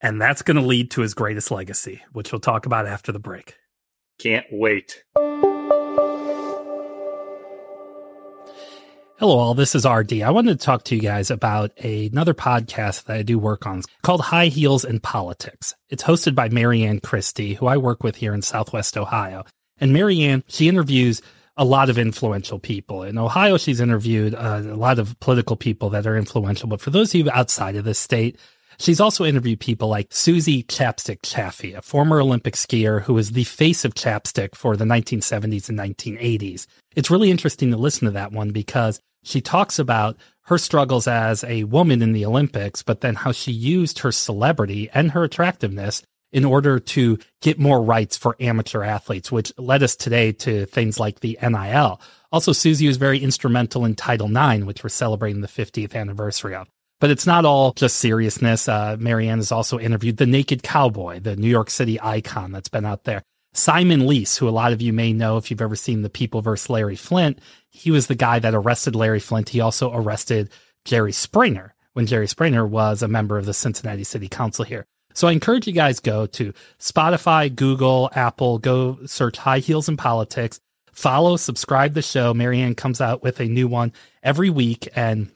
[0.01, 3.17] And that's going to lead to his greatest legacy, which we'll talk about after the
[3.17, 3.55] break.
[4.19, 5.05] Can't wait.
[9.21, 9.53] Hello, all.
[9.53, 10.23] This is RD.
[10.23, 13.67] I wanted to talk to you guys about a, another podcast that I do work
[13.67, 15.75] on called High Heels in Politics.
[15.91, 19.45] It's hosted by Marianne Christie, who I work with here in Southwest Ohio.
[19.77, 21.21] And Marianne, she interviews
[21.55, 23.03] a lot of influential people.
[23.03, 26.67] In Ohio, she's interviewed uh, a lot of political people that are influential.
[26.67, 28.39] But for those of you outside of the state,
[28.79, 33.43] she's also interviewed people like Suzy Chapstick Chaffee, a former Olympic skier who was the
[33.43, 36.65] face of chapstick for the 1970s and 1980s.
[36.95, 41.43] It's really interesting to listen to that one because she talks about her struggles as
[41.43, 46.03] a woman in the Olympics, but then how she used her celebrity and her attractiveness
[46.31, 50.99] in order to get more rights for amateur athletes, which led us today to things
[50.99, 52.01] like the NIL.
[52.31, 56.69] Also, Suzy was very instrumental in Title IX, which we're celebrating the 50th anniversary of.
[57.01, 58.69] But it's not all just seriousness.
[58.69, 62.85] Uh, Marianne has also interviewed the Naked Cowboy, the New York City icon that's been
[62.85, 63.23] out there.
[63.53, 66.41] Simon Leis, who a lot of you may know if you've ever seen The People
[66.41, 66.69] vs.
[66.69, 69.49] Larry Flynt, he was the guy that arrested Larry Flynt.
[69.49, 70.49] He also arrested
[70.85, 74.85] Jerry Springer when Jerry Springer was a member of the Cincinnati City Council here.
[75.13, 79.97] So I encourage you guys go to Spotify, Google, Apple, go search High Heels in
[79.97, 80.59] Politics,
[80.93, 82.33] follow, subscribe the show.
[82.33, 83.91] Marianne comes out with a new one
[84.23, 85.29] every week and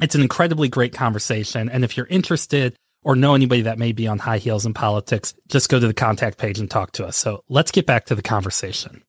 [0.00, 1.68] it's an incredibly great conversation.
[1.68, 5.34] And if you're interested or know anybody that may be on High Heels in Politics,
[5.48, 7.16] just go to the contact page and talk to us.
[7.16, 9.02] So let's get back to the conversation.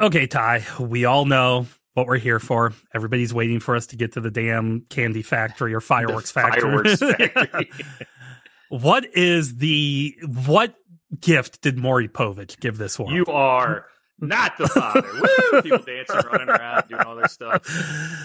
[0.00, 2.72] Okay, Ty, we all know what we're here for.
[2.92, 6.62] Everybody's waiting for us to get to the damn candy factory or fireworks factory.
[6.62, 7.70] Fireworks factory.
[8.68, 10.74] what is the what
[11.20, 13.14] gift did Maury Povich give this one?
[13.14, 13.86] You are
[14.20, 15.08] not the father.
[15.12, 15.62] Woo!
[15.62, 17.62] People dancing, running around, doing all their stuff.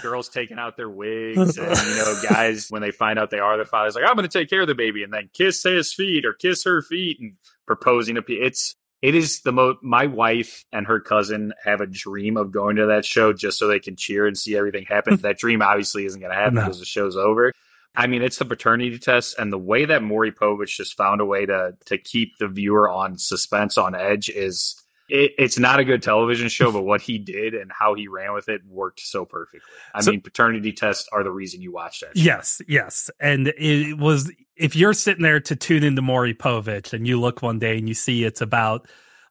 [0.02, 3.58] Girls taking out their wigs, and you know, guys when they find out they are
[3.58, 5.63] the father, fathers, like I'm going to take care of the baby, and then kiss
[5.63, 7.34] his feet or kiss her feet, and
[7.65, 8.23] proposing to.
[8.28, 12.78] It's it is the most my wife and her cousin have a dream of going
[12.78, 16.06] to that show just so they can cheer and see everything happen that dream obviously
[16.06, 16.62] isn't going to happen no.
[16.62, 17.54] because the show's over
[17.95, 21.26] i mean it's the paternity test and the way that maury povich just found a
[21.26, 25.86] way to to keep the viewer on suspense on edge is it, it's not a
[25.86, 29.26] good television show, but what he did and how he ran with it worked so
[29.26, 29.62] perfectly.
[29.93, 32.17] I so, mean, paternity tests are the reason you watch that.
[32.17, 32.24] Show.
[32.24, 37.08] Yes, yes, and it was if you're sitting there to tune into Maury Povich and
[37.08, 38.88] you look one day and you see it's about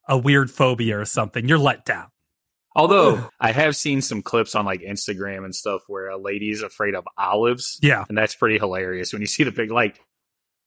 [0.09, 2.07] a weird phobia or something, you're let down.
[2.77, 6.62] Although I have seen some clips on like Instagram and stuff where a lady is
[6.62, 7.79] afraid of olives.
[7.83, 8.05] Yeah.
[8.09, 9.99] And that's pretty hilarious when you see the big, like,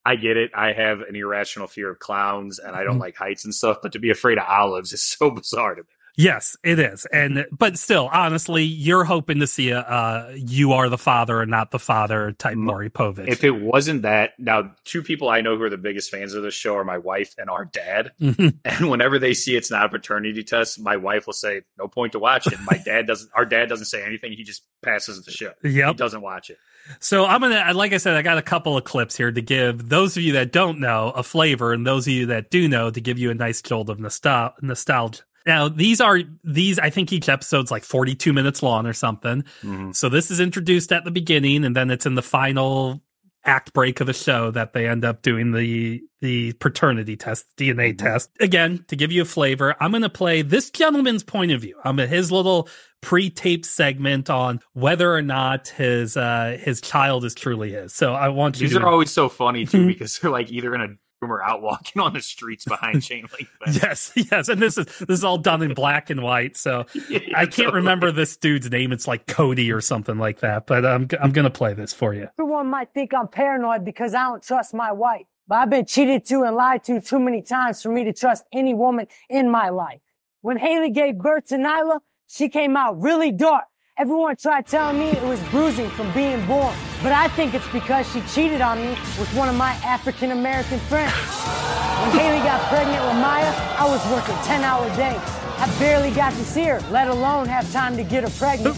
[0.05, 0.51] I get it.
[0.55, 3.01] I have an irrational fear of clowns and I don't mm-hmm.
[3.01, 5.87] like heights and stuff, but to be afraid of olives is so bizarre to me.
[6.15, 7.05] Yes, it is.
[7.13, 11.49] And but still, honestly, you're hoping to see a uh, you are the father and
[11.49, 13.27] not the father type Maury Povich.
[13.27, 16.43] If it wasn't that, now two people I know who are the biggest fans of
[16.43, 18.11] the show are my wife and our dad.
[18.29, 18.49] Mm-hmm.
[18.63, 22.11] And whenever they see it's not a paternity test, my wife will say, "No point
[22.11, 23.31] to watch it." My dad doesn't.
[23.33, 24.33] Our dad doesn't say anything.
[24.33, 25.53] He just passes the show.
[25.63, 25.87] Yep.
[25.87, 26.57] He doesn't watch it.
[26.99, 29.89] So I'm gonna, like I said, I got a couple of clips here to give
[29.89, 32.89] those of you that don't know a flavor, and those of you that do know
[32.89, 35.23] to give you a nice jolt of nostal- nostalgia.
[35.49, 36.77] Now, these are these.
[36.77, 39.43] I think each episode's like 42 minutes long or something.
[39.63, 39.95] Mhm.
[39.95, 43.01] So this is introduced at the beginning, and then it's in the final
[43.45, 47.97] act break of the show that they end up doing the the paternity test, DNA
[47.97, 48.29] test.
[48.41, 51.77] Again, to give you a flavor, I'm going to play this gentleman's point of view.
[51.85, 52.67] I'm at his little
[53.01, 57.91] pre-taped segment on whether or not his uh his child is truly his.
[57.93, 59.87] So I want you These to are always so funny too Mhm.
[59.87, 60.89] because they're like either in a
[61.21, 63.81] room or out walking on the streets behind chain link fence.
[63.81, 66.57] Yes, yes, and this is this is all done in black and white.
[66.57, 67.75] So Yeah, I can't totally.
[67.77, 68.91] remember this dude's name.
[68.91, 70.67] It's like Cody or something like that.
[70.67, 72.27] But I'm I'm gonna play this for you.
[72.39, 75.25] Everyone might think I'm paranoid because I don't trust my wife.
[75.47, 78.43] But I've been cheated to and lied to too many times for me to trust
[78.53, 79.99] any woman in my life.
[80.41, 83.63] When Haley gave birth to Nyla, she came out really dark.
[83.99, 86.73] Everyone tried telling me it was bruising from being born.
[87.03, 90.79] But I think it's because she cheated on me with one of my African American
[90.79, 91.11] friends.
[91.11, 95.19] When Haley got pregnant with Maya, I was working 10 hour days.
[95.59, 98.77] I barely got to see her, let alone have time to get her pregnant.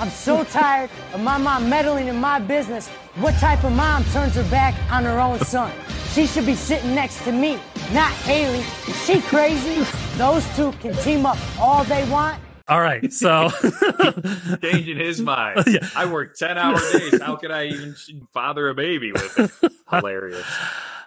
[0.00, 2.88] I'm so tired of my mom meddling in my business.
[3.16, 5.70] What type of mom turns her back on her own son?
[6.14, 7.60] She should be sitting next to me,
[7.92, 8.64] not Haley.
[8.88, 9.86] Is she crazy?
[10.16, 12.40] Those two can team up all they want.
[12.70, 13.50] All right, so
[14.62, 15.64] changing his mind.
[15.66, 15.86] Yeah.
[15.96, 17.20] I work ten hour days.
[17.20, 17.96] How could I even
[18.32, 19.72] father a baby with it?
[19.90, 20.46] Hilarious.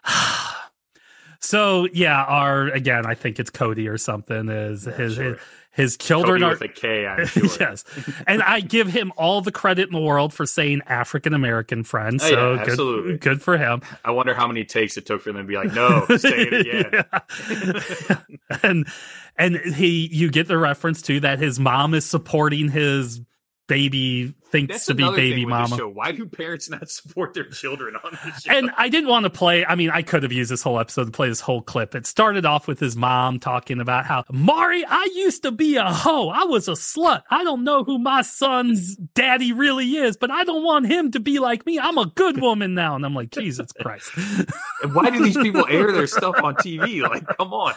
[1.39, 4.49] so yeah, our again, I think it's Cody or something.
[4.49, 5.23] Is his sure.
[5.23, 5.39] his,
[5.73, 7.43] his children are with a K, I'm sure.
[7.59, 7.83] yes,
[8.27, 12.19] and I give him all the credit in the world for saying African American friend.
[12.21, 13.81] Oh, So yeah, good, good for him.
[14.05, 16.53] I wonder how many takes it took for them to be like, no, say it
[16.53, 18.17] again.
[18.63, 18.87] And
[19.37, 23.19] and he you get the reference to that his mom is supporting his
[23.73, 25.75] baby thinks That's to be baby mama.
[25.75, 25.89] show.
[25.89, 28.51] Why do parents not support their children on this show?
[28.53, 29.65] And I didn't want to play.
[29.65, 31.95] I mean, I could have used this whole episode to play this whole clip.
[31.95, 35.91] It started off with his mom talking about how, Mari, I used to be a
[35.91, 36.29] hoe.
[36.29, 37.23] I was a slut.
[37.31, 41.19] I don't know who my son's daddy really is, but I don't want him to
[41.19, 41.79] be like me.
[41.79, 42.95] I'm a good woman now.
[42.95, 44.11] And I'm like, Jesus Christ.
[44.91, 47.01] Why do these people air their stuff on TV?
[47.01, 47.73] Like, come on.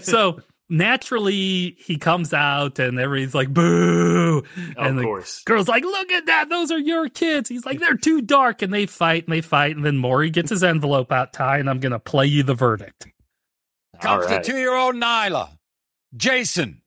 [0.00, 4.44] so naturally, he comes out and everybody's like, boo.
[4.56, 5.42] and of the course.
[5.44, 6.48] girl's like, look at that.
[6.48, 7.48] Those are your kids.
[7.48, 8.62] He's like, they're too dark.
[8.62, 9.76] And they fight and they fight.
[9.76, 12.54] And then Maury gets his envelope out, Ty, and I'm going to play you the
[12.54, 13.08] verdict.
[14.00, 14.42] Comes right.
[14.42, 15.50] to two year old Nyla.
[16.16, 16.82] Jason,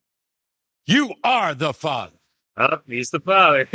[0.86, 2.18] you are the father.
[2.58, 3.68] Oh, he's the father.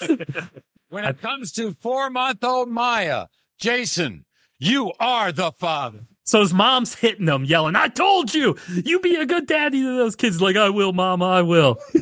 [0.92, 4.26] When it comes to four month old Maya, Jason,
[4.58, 6.00] you are the father.
[6.24, 9.96] So his mom's hitting him, yelling, I told you, you be a good daddy to
[9.96, 10.40] those kids.
[10.40, 11.78] Like, I will, mama, I will.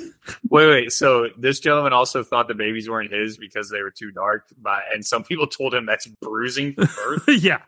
[0.51, 0.93] wait, wait.
[0.93, 4.47] So this gentleman also thought the babies weren't his because they were too dark.
[4.61, 7.25] But, and some people told him that's bruising from birth.
[7.43, 7.63] yeah.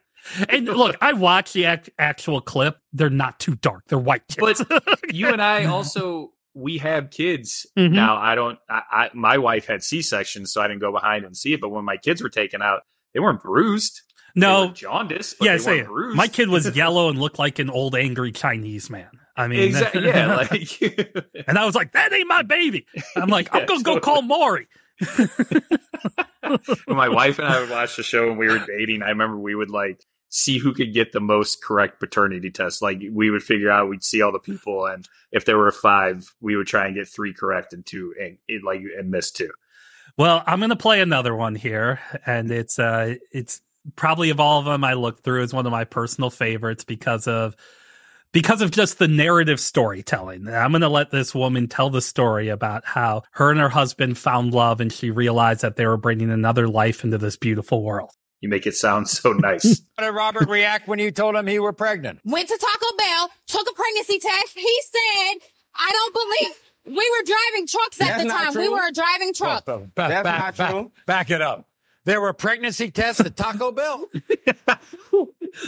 [0.49, 2.79] And look, I watched the act- actual clip.
[2.93, 3.85] They're not too dark.
[3.89, 4.63] They're white kids.
[4.69, 7.93] But you and I also we have kids Mhm.
[7.93, 8.17] now.
[8.19, 8.59] I don't.
[8.69, 11.61] I, I my wife had C sections, so I didn't go behind and see it.
[11.61, 12.83] But when my kids were taken out,
[13.15, 14.03] they weren't bruised.
[14.35, 15.39] No, jaundiced.
[15.39, 15.87] But yeah, say.
[16.15, 19.11] My kid was yellow and looked like an old angry Chinese man.
[19.37, 20.05] I mean, exactly.
[20.07, 20.83] Yeah, like
[21.49, 22.87] and I was like, that ain't my baby.
[23.17, 24.69] I'm like, I'm going to go call Maury.
[25.17, 29.39] when my wife and I would watch the show and we were dating, I remember
[29.39, 32.83] we would like see who could get the most correct paternity test.
[32.83, 36.35] Like we would figure out, we'd see all the people, and if there were five,
[36.41, 39.51] we would try and get three correct and two, and it, like and miss two.
[40.19, 43.61] Well, I'm to play another one here, and it's uh, it's
[43.97, 47.27] probably of all of them I looked through is one of my personal favorites because
[47.27, 47.57] of
[48.33, 50.49] because of just the narrative storytelling.
[50.49, 54.17] I'm going to let this woman tell the story about how her and her husband
[54.17, 58.11] found love, and she realized that they were bringing another life into this beautiful world.
[58.41, 59.83] You make it sound so nice.
[59.99, 62.21] How did Robert react when you told him he were pregnant?
[62.25, 64.55] went to Taco Bell, took a pregnancy test.
[64.57, 65.35] He said,
[65.77, 68.55] I don't believe we were driving trucks at That's the not time.
[68.61, 68.73] We true.
[68.73, 69.67] were driving trucks.
[69.67, 70.93] Back, That's back, not back, true.
[71.07, 71.69] back it up.
[72.05, 74.09] There were pregnancy tests at Taco Bell.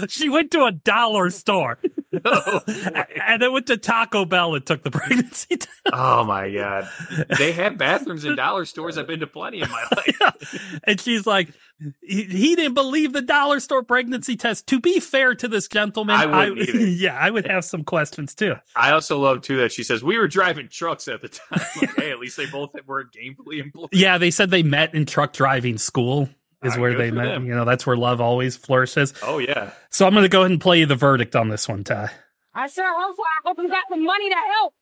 [0.08, 1.78] She went to a dollar store
[2.24, 2.60] oh,
[3.26, 5.68] and then went to Taco Bell and took the pregnancy test.
[5.92, 6.88] oh my god,
[7.36, 8.96] they have bathrooms in dollar stores.
[8.96, 10.80] I've been to plenty in my life.
[10.84, 11.50] and she's like,
[12.02, 14.66] he, he didn't believe the dollar store pregnancy test.
[14.68, 18.54] To be fair to this gentleman, I wouldn't yeah, I would have some questions too.
[18.76, 21.60] I also love too that she says we were driving trucks at the time.
[21.80, 23.88] Like, hey, at least they both were gainfully employed.
[23.92, 26.28] Yeah, they said they met in truck driving school.
[26.62, 27.26] Is Ah, where they met.
[27.26, 27.46] them.
[27.46, 29.12] You know, that's where love always flourishes.
[29.22, 29.70] Oh yeah.
[29.90, 32.10] So I'm going to go ahead and play you the verdict on this one, Ty.
[32.54, 33.22] I sure hope so.
[33.22, 34.72] I hope you got the money to help.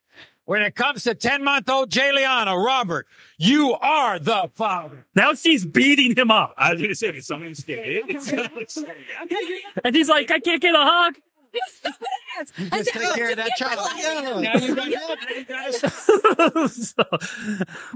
[0.45, 3.07] When it comes to 10 month old Jayliana, Robert,
[3.39, 5.07] you are the father.
[5.15, 8.05] Now she's beating him up, I was gonna say did someone scared.
[9.85, 11.15] and he's like, "I can't get a hug."
[11.55, 12.07] You stupid
[12.41, 12.51] ass.
[12.57, 13.79] Just take care of that child.
[14.43, 14.55] Now
[16.69, 17.05] So-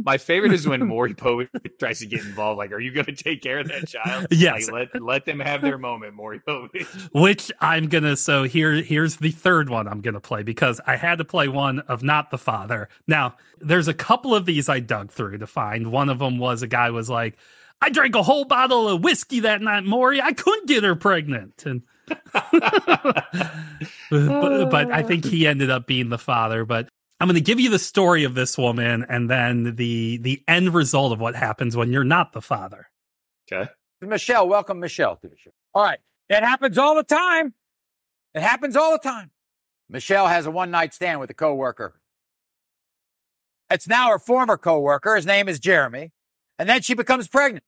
[0.02, 2.58] My favorite is when Maury Povich tries to get involved.
[2.58, 4.26] Like, are you going to take care of that child?
[4.30, 4.70] Yes.
[4.70, 6.86] Like, let let them have their moment, Maury Povich.
[7.12, 8.16] which I'm gonna.
[8.16, 11.80] So here, here's the third one I'm gonna play because I had to play one
[11.80, 12.88] of not the father.
[13.06, 15.90] Now, there's a couple of these I dug through to find.
[15.90, 17.36] One of them was a guy was like,
[17.80, 20.20] "I drank a whole bottle of whiskey that night, Maury.
[20.20, 22.20] I couldn't get her pregnant." And but,
[24.70, 26.64] but I think he ended up being the father.
[26.64, 26.88] But
[27.20, 30.74] I'm going to give you the story of this woman and then the the end
[30.74, 32.88] result of what happens when you're not the father.
[33.50, 33.70] Okay.
[34.00, 35.50] Michelle, welcome Michelle to the show.
[35.74, 35.98] All right.
[36.28, 37.54] It happens all the time.
[38.34, 39.30] It happens all the time.
[39.88, 42.00] Michelle has a one night stand with a coworker.
[43.70, 45.16] It's now her former coworker.
[45.16, 46.12] His name is Jeremy.
[46.58, 47.64] And then she becomes pregnant.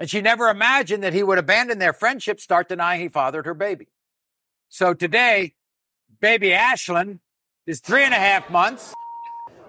[0.00, 3.52] And she never imagined that he would abandon their friendship, start denying he fathered her
[3.52, 3.88] baby.
[4.70, 5.54] So today,
[6.20, 7.18] baby Ashlyn
[7.66, 8.94] is three and a half months.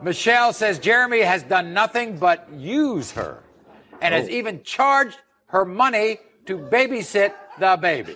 [0.02, 3.44] Michelle says Jeremy has done nothing but use her
[4.02, 4.32] and has oh.
[4.32, 5.17] even charged
[5.48, 8.15] her money to babysit the baby.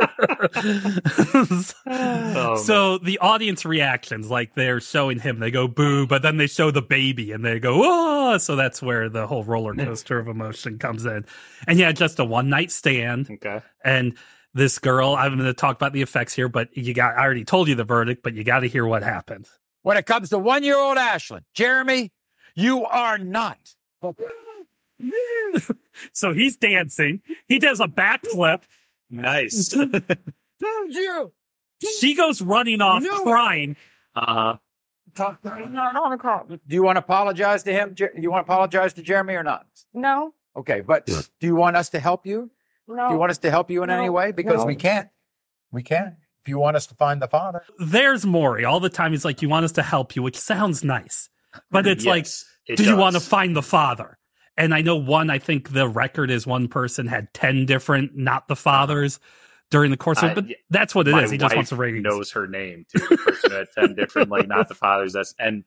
[1.88, 6.46] Oh, so the audience reactions, like they're showing him, they go boo, but then they
[6.46, 8.38] show the baby and they go oh.
[8.38, 11.24] So that's where the whole roller coaster of emotion comes in.
[11.66, 13.30] And yeah, just a one night stand.
[13.30, 13.60] Okay.
[13.84, 14.16] And
[14.54, 17.44] this girl, I'm going to talk about the effects here, but you got, I already
[17.44, 19.46] told you the verdict, but you got to hear what happened.
[19.82, 22.12] when it comes to one year old Ashlyn, Jeremy,
[22.54, 23.58] you are not.
[26.12, 27.22] So he's dancing.
[27.48, 28.62] He does a backflip.
[29.10, 29.68] Nice.
[29.68, 29.92] Told
[30.90, 31.32] you.
[32.00, 33.22] She goes running off No.
[33.22, 33.76] crying.
[34.14, 34.56] Uh
[35.14, 35.34] huh.
[35.44, 37.94] Do you want to apologize to him?
[37.94, 39.66] Do You want to apologize to Jeremy or not?
[39.94, 42.50] No, Okay, but do you want us to help you?
[42.88, 43.08] no.
[43.08, 44.32] Do you want us to help you in any way?
[44.32, 44.64] Because No.
[44.66, 45.08] we can't.
[45.72, 46.14] We can't.
[46.42, 47.62] If you want us to find the father.
[47.78, 49.10] There's Maury all the time.
[49.12, 51.28] He's like, you want us to help you, which sounds nice,
[51.70, 52.26] but it's like,
[52.66, 54.18] it do you want to find the father?
[54.58, 58.48] And I know one, I think the record is one person had 10 different not
[58.48, 59.20] the fathers
[59.70, 61.30] during the course of it, uh, but that's what it is.
[61.30, 62.02] He just wants to rating.
[62.02, 63.04] knows her name too.
[63.06, 65.12] The person who had ten different, like not the fathers.
[65.12, 65.64] That's and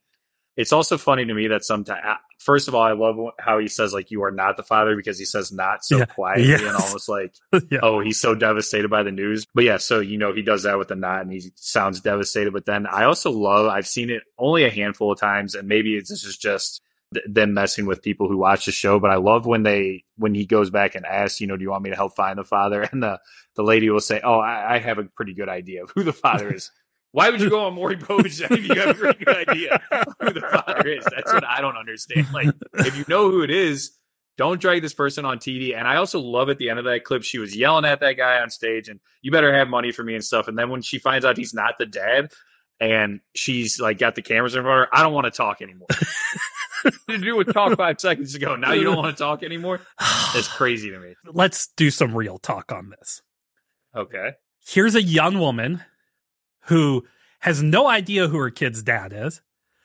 [0.56, 2.02] it's also funny to me that sometimes.
[2.06, 4.95] Uh, first of all, I love how he says like you are not the father
[4.95, 6.06] because he says not so Yeah.
[6.06, 6.62] quietly Yes.
[6.62, 7.36] and almost like
[7.69, 7.80] Yeah.
[7.84, 9.45] oh he's so devastated by the news.
[9.54, 12.54] But yeah, so you know he does that with the not and he sounds devastated.
[12.54, 15.95] But then I also love I've seen it only a handful of times and maybe
[15.97, 16.82] it's, this is just
[17.13, 19.00] th- them messing with people who watch the show.
[19.00, 21.72] But I love when they when he goes back and asks you know do you
[21.72, 23.19] want me to help find the father and the
[23.56, 26.13] the lady will say oh I, I have a pretty good idea of who the
[26.13, 26.72] father is.
[27.12, 29.82] Why would you go on Maury Povich if you have a pretty good idea
[30.19, 31.04] who the father is?
[31.06, 32.28] That's what I don't understand.
[32.32, 33.98] Like, if you know who it is,
[34.38, 35.76] don't drag this person on TV.
[35.76, 38.13] And I also love at the end of that clip, she was yelling at that
[38.13, 40.48] guy on stage and you better have money for me and stuff.
[40.48, 42.32] And then when she finds out he's not the dad
[42.80, 45.62] and she's like got the cameras in front of her, I don't want to talk
[45.62, 45.88] anymore.
[47.10, 48.56] To do with talk five seconds ago.
[48.56, 49.82] Now you don't want to talk anymore?
[50.36, 51.15] It's crazy to me.
[51.26, 53.22] Let's do some real talk on this.
[53.96, 54.34] Okay.
[54.65, 55.84] Here's a young woman
[56.65, 57.06] who
[57.39, 59.42] has no idea who her kid's dad is.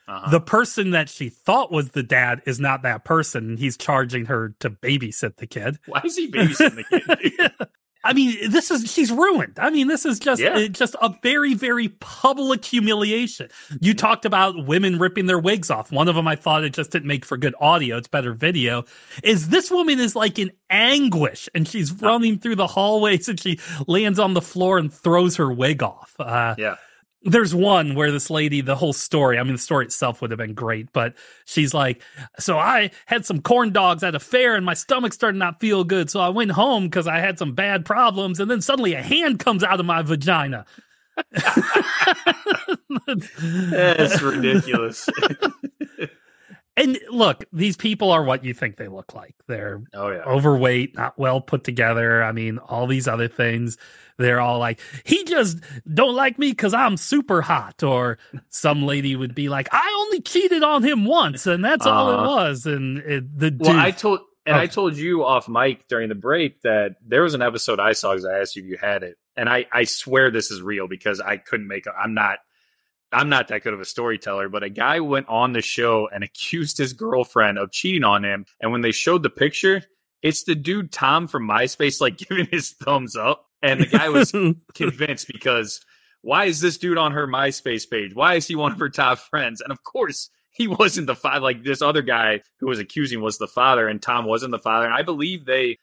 [0.06, 0.30] Uh-huh.
[0.30, 3.56] The person that she thought was the dad is not that person.
[3.56, 5.78] He's charging her to babysit the kid.
[5.86, 7.68] Why is he babysitting the kid?
[8.04, 9.58] I mean, this is she's ruined.
[9.58, 10.50] I mean, this is just Yeah.
[10.56, 13.48] uh, just a very very public humiliation.
[13.80, 15.90] You talked about women ripping their wigs off.
[15.90, 17.96] One of them I thought it just didn't make for good audio.
[17.96, 18.84] It's better video.
[19.22, 23.58] Is this woman is like in anguish and she's running through the hallways and she
[23.86, 26.14] lands on the floor and throws her wig off.
[26.18, 26.76] Uh, yeah.
[27.24, 30.38] There's one where this lady, the whole story, I mean, the story itself would have
[30.38, 31.14] been great, but
[31.46, 32.02] she's like,
[32.38, 35.84] So I had some corn dogs at a fair and my stomach started not feel
[35.84, 36.10] good.
[36.10, 38.40] So I went home because I had some bad problems.
[38.40, 40.66] And then suddenly a hand comes out of my vagina.
[43.70, 45.08] That's ridiculous.
[46.76, 49.34] And look, these people are what you think they look like.
[49.46, 50.22] They're Oh, yeah.
[50.24, 52.22] overweight, not well put together.
[52.22, 53.78] I mean, all these other things.
[54.18, 55.58] They're all like, he just
[55.92, 57.82] don't like me because I'm super hot.
[57.82, 58.18] Or
[58.48, 62.14] some lady would be like, I only cheated on him once, and that's all it
[62.14, 62.26] Uh-huh.
[62.26, 62.66] was.
[62.66, 66.14] And it, the Well, dude, I told And I told you off mic during the
[66.14, 69.02] break that there was an episode I saw because I asked you if you had
[69.02, 71.84] it, and I I swear this is real because I couldn't make.
[71.88, 72.38] I'm not.
[73.14, 76.24] I'm not that good of a storyteller, but a guy went on the show and
[76.24, 78.46] accused his girlfriend of cheating on him.
[78.60, 79.82] And when they showed the picture,
[80.22, 83.46] it's the dude Tom from MySpace, like giving his thumbs up.
[83.62, 84.32] And the guy was
[84.74, 85.80] convinced because
[86.22, 88.14] why is this dude on her MySpace page?
[88.14, 89.60] Why is he one of her top friends?
[89.60, 91.40] And of course, he wasn't the father.
[91.40, 94.86] Like this other guy who was accusing was the father, and Tom wasn't the father.
[94.86, 95.78] And I believe they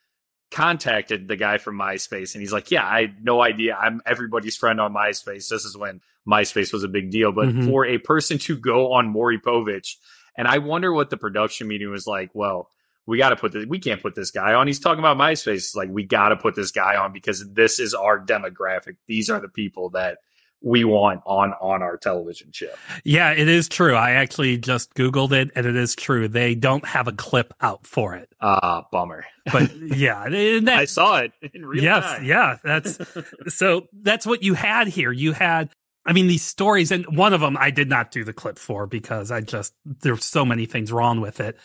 [0.52, 3.76] contacted the guy from MySpace, and he's like, "Yeah, I had no idea.
[3.76, 5.50] I'm everybody's friend on MySpace.
[5.50, 7.66] This is when MySpace was a big deal." But Mhm.
[7.66, 9.96] for a person to go on Maury Povich,
[10.38, 12.30] and I wonder what the production meeting was like.
[12.34, 12.70] Well,
[13.08, 13.66] we got to put this.
[13.66, 14.68] We can't put this guy on.
[14.68, 15.56] He's talking about MySpace.
[15.56, 18.98] It's like we got to put this guy on because this is our demographic.
[19.08, 20.20] These are the people that
[20.62, 22.70] we want on on our television show.
[23.04, 23.96] Yeah, it is true.
[23.96, 26.28] I actually just Googled it and it is true.
[26.28, 28.30] They don't have a clip out for it.
[28.40, 29.26] Ah, bummer.
[29.52, 32.24] But yeah, that- I saw it in real yes, time.
[32.26, 33.00] yeah, that's
[33.48, 35.12] so that's what you had here.
[35.12, 35.72] You had
[36.06, 38.86] I mean these stories and one of them I did not do the clip for
[38.88, 41.58] because I just there's so many things wrong with it.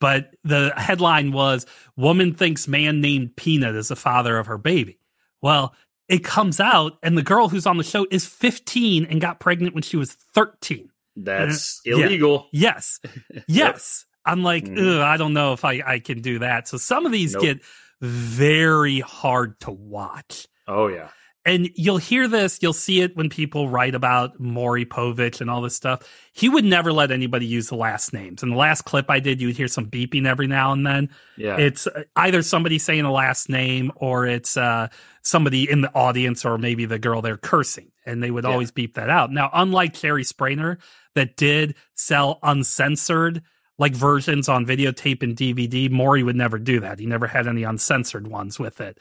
[0.00, 4.98] But the headline was woman thinks man named Peanut is the father of her baby.
[5.42, 5.74] Well,
[6.10, 9.74] it comes out and the girl who's on the show is 15 and got pregnant
[9.74, 10.90] when she was 13.
[11.16, 12.04] That's Uh, yeah.
[12.06, 12.48] illegal.
[12.52, 13.00] Yes.
[13.46, 14.04] Yes.
[14.26, 14.68] I'm like.
[14.68, 16.68] Ugh, I don't know if I, I can do that.
[16.68, 17.42] So some of these Nope.
[17.42, 17.60] get
[18.02, 20.46] very hard to watch.
[20.68, 21.08] Oh yeah.
[21.46, 25.62] And you'll hear this, you'll see it when people write about Maury Povich and all
[25.62, 26.02] this stuff.
[26.34, 28.42] He would never let anybody use the last names.
[28.42, 31.08] In the last clip I did, you would hear some beeping every now and then.
[31.38, 31.56] Yeah.
[31.56, 34.88] It's uh, either somebody saying a last name or it's uh,
[35.22, 37.90] somebody in the audience or maybe the girl they're cursing.
[38.04, 38.50] And they would Yeah.
[38.50, 39.32] always beep that out.
[39.32, 40.78] Now, unlike Jerry Springer,
[41.14, 43.42] that did sell uncensored
[43.78, 46.98] like versions on videotape and DVD, Maury would never do that.
[46.98, 48.98] He never had any uncensored ones with it.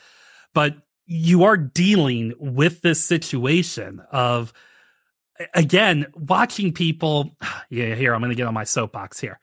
[0.54, 0.78] But
[1.12, 4.53] you are dealing with this situation of
[5.55, 7.36] again watching people
[7.70, 9.39] yeah here i'm going to get on my soapbox here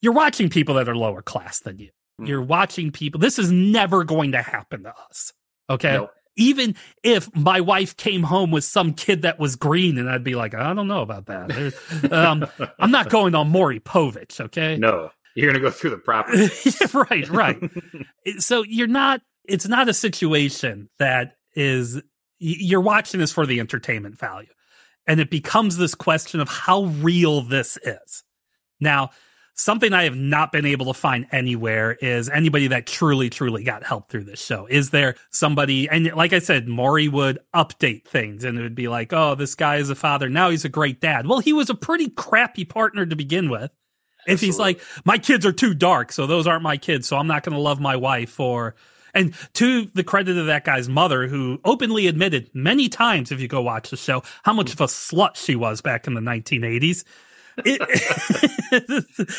[0.00, 1.90] you're watching people that are lower class than you
[2.20, 2.28] Mhm.
[2.28, 5.32] you're watching people this is never going to happen to us
[5.70, 6.10] okay Nope.
[6.36, 10.34] even if my wife came home with some kid that was green and i'd be
[10.34, 12.46] like i don't know about that um,
[12.78, 15.10] i'm not going on Maury povich okay no.
[15.34, 16.30] You're gonna go through the proper.
[17.10, 17.58] right, right.
[18.38, 19.22] so you're not.
[19.44, 22.00] It's not a situation that is.
[22.38, 24.52] You're watching this for the entertainment value,
[25.06, 28.24] and it becomes this question of how real this is.
[28.80, 29.10] Now,
[29.54, 33.84] something I have not been able to find anywhere is anybody that truly, truly got
[33.84, 34.66] help through this show.
[34.66, 35.88] Is there somebody?
[35.88, 39.54] And like I said, Maury would update things, and it would be like, "Oh, this
[39.54, 40.28] guy is a father.
[40.28, 43.70] Now he's a great dad." Well, he was a pretty crappy partner to begin with
[44.26, 47.26] if he's like my kids are too dark so those aren't my kids so i'm
[47.26, 48.74] not going to love my wife or
[49.14, 53.48] and to the credit of that guy's mother who openly admitted many times if you
[53.48, 57.04] go watch the show how much of a slut she was back in the 1980s
[57.64, 57.80] it,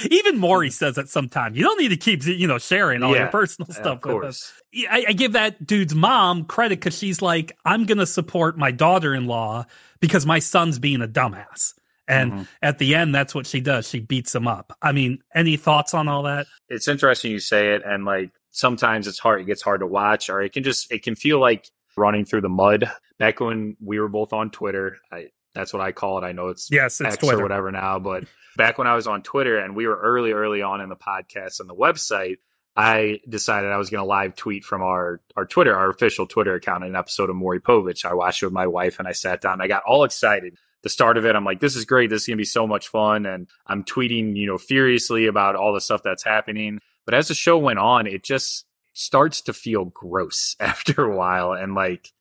[0.11, 1.57] even Maury says it sometimes.
[1.57, 4.25] You don't need to keep, you know, sharing all your personal of stuff with course.
[4.25, 4.53] us.
[4.89, 8.69] I, I give that dude's mom credit because she's like, I'm going to support my
[8.69, 9.65] daughter-in-law
[9.99, 11.73] because my son's being a dumbass.
[12.07, 12.47] And Mhm.
[12.61, 13.87] at the end, that's what she does.
[13.89, 14.77] She beats him up.
[14.81, 16.45] I mean, any thoughts on all that?
[16.69, 20.29] it's interesting you say it and like sometimes it's hard it gets hard to watch
[20.29, 22.89] or it can just it can feel like running through the mud
[23.19, 26.47] back when we were both on twitter I, that's what i call it i know
[26.47, 27.39] it's Yes, it's X Twitter.
[27.39, 28.23] or whatever now but
[28.55, 31.59] back when i was on twitter and we were early early on in the podcast
[31.59, 32.37] and the website
[32.75, 36.53] i decided i was going to live tweet from our our twitter our official twitter
[36.53, 39.11] account In an episode of maury povich i watched it with my wife and i
[39.13, 42.09] sat down i got all excited the start of it, I'm like, this is great.
[42.09, 43.25] This is going to be so much fun.
[43.25, 46.79] And I'm tweeting, you know, furiously about all the stuff that's happening.
[47.05, 51.53] But as the show went on, it just starts to feel gross after a while.
[51.53, 52.11] And like,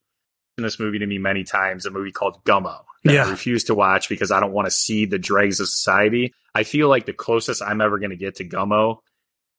[0.59, 3.27] in this movie to me many times, a movie called Gummo that Yeah.
[3.27, 6.35] I refuse to watch because I don't want to see the dregs of society.
[6.55, 8.99] I feel like the closest I'm ever going to get to Gummo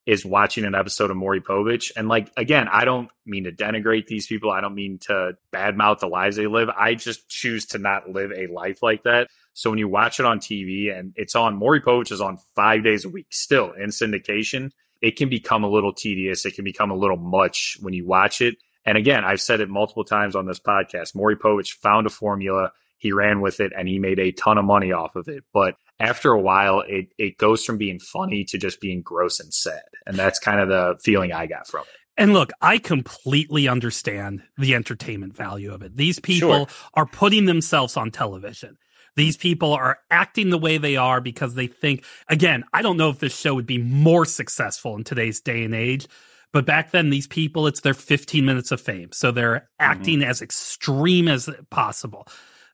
[0.05, 1.91] is watching an episode of Maury Povich.
[1.95, 4.51] And like, again, I don't mean to denigrate these people.
[4.51, 6.69] I don't mean to badmouth the lives they live.
[6.69, 9.29] I just choose to not live a life like that.
[9.53, 12.83] So when you watch it on TV and it's on, Maury Povich is on five
[12.83, 14.71] days a week still in syndication,
[15.03, 16.45] it can become a little tedious.
[16.45, 18.55] It can become a little much when you watch it.
[18.85, 21.13] And again, I've said it multiple times on this podcast.
[21.13, 22.71] Maury Povich found a formula.
[22.97, 25.43] He ran with it and he made a ton of money off of it.
[25.53, 29.53] But after a while, it, it goes from being funny to just being gross and
[29.53, 29.83] sad.
[30.07, 31.87] And that's kind of the feeling I got from it.
[32.15, 35.97] And look, I completely understand the entertainment value of it.
[35.97, 36.67] These people Sure.
[36.93, 38.77] are putting themselves on television.
[39.15, 43.09] These people are acting the way they are because they think, again, I don't know
[43.09, 46.07] if this show would be more successful in today's day and age,
[46.53, 49.11] but back then, these people, it's their 15 minutes of fame.
[49.11, 50.29] So they're acting mm-hmm.
[50.29, 52.27] as extreme as possible.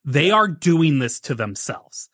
[0.03, 2.09] They are doing this to themselves.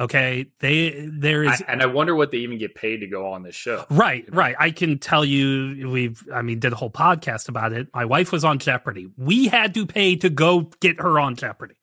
[0.00, 3.32] Okay, they there is, I, and I wonder what they even get paid to go
[3.32, 3.84] on this show.
[3.90, 4.56] Right, right.
[4.58, 7.88] I can tell you, we've, I mean, did a whole podcast about it.
[7.92, 9.08] My wife was on Jeopardy.
[9.18, 11.74] We had to pay to go get her on Jeopardy.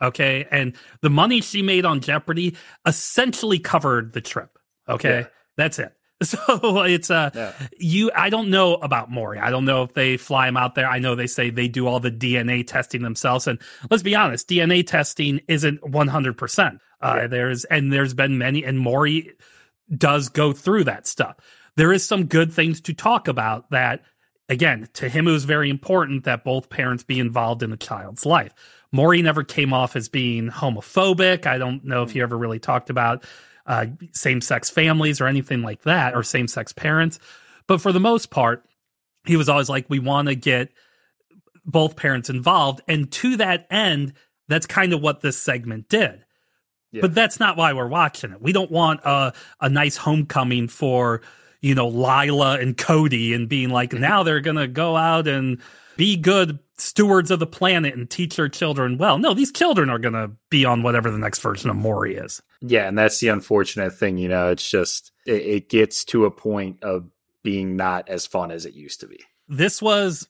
[0.00, 4.58] Okay, and the money she made on Jeopardy essentially covered the trip.
[4.88, 5.26] Okay, yeah.
[5.56, 5.92] that's it.
[6.24, 7.52] So it's uh yeah.
[7.78, 9.38] you I don't know about Maury.
[9.38, 10.88] I don't know if they fly him out there.
[10.88, 14.48] I know they say they do all the DNA testing themselves and let's be honest,
[14.48, 16.78] DNA testing isn't 100%.
[17.00, 17.26] Uh yeah.
[17.28, 19.30] there's and there's been many and Maury
[19.96, 21.36] does go through that stuff.
[21.76, 24.02] There is some good things to talk about that
[24.48, 28.24] again, to him it was very important that both parents be involved in the child's
[28.24, 28.54] life.
[28.90, 31.46] Maury never came off as being homophobic.
[31.46, 33.24] I don't know if he ever really talked about
[33.66, 37.18] uh, same sex families or anything like that, or same sex parents.
[37.66, 38.64] But for the most part,
[39.26, 40.70] he was always like, we want to get
[41.66, 42.80] both parents involved.
[42.88, 44.14] And to that end,
[44.48, 46.24] that's kind of what this segment did.
[46.92, 47.02] Yeah.
[47.02, 48.40] But that's not why we're watching it.
[48.40, 51.20] We don't want a, a nice homecoming for,
[51.60, 54.02] you know, Lila and Cody and being like, mm-hmm.
[54.02, 55.60] now they're going to go out and
[55.96, 59.18] be good stewards of the planet and teach their children well.
[59.18, 62.40] No, these children are going to be on whatever the next version of Maury is.
[62.60, 64.16] Yeah, and that's the unfortunate thing.
[64.16, 67.10] You know, it's just it, it gets to a point of
[67.42, 69.20] being not as fun as it used to be.
[69.48, 70.28] This was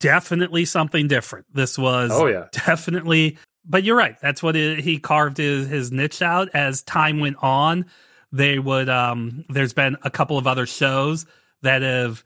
[0.00, 1.46] definitely something different.
[1.52, 3.38] This was oh yeah, definitely.
[3.68, 4.16] But you're right.
[4.20, 6.48] That's what it, he carved his his niche out.
[6.54, 7.86] As time went on,
[8.36, 8.88] they would.
[8.88, 11.26] um There's been a couple of other shows
[11.62, 12.24] that have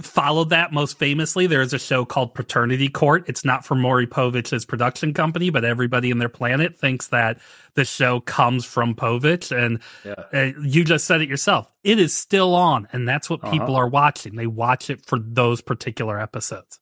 [0.00, 1.46] followed that most famously.
[1.46, 3.24] There's a show called Paternity Court.
[3.28, 7.38] It's not for Maury Povich's production company, but everybody in their planet thinks that
[7.74, 9.54] the show comes from Povich.
[9.56, 10.14] And yeah.
[10.32, 11.70] uh, you just said it yourself.
[11.84, 13.52] It is still on, and that's what uh-huh.
[13.52, 14.36] people are watching.
[14.36, 16.78] They watch it for those particular episodes.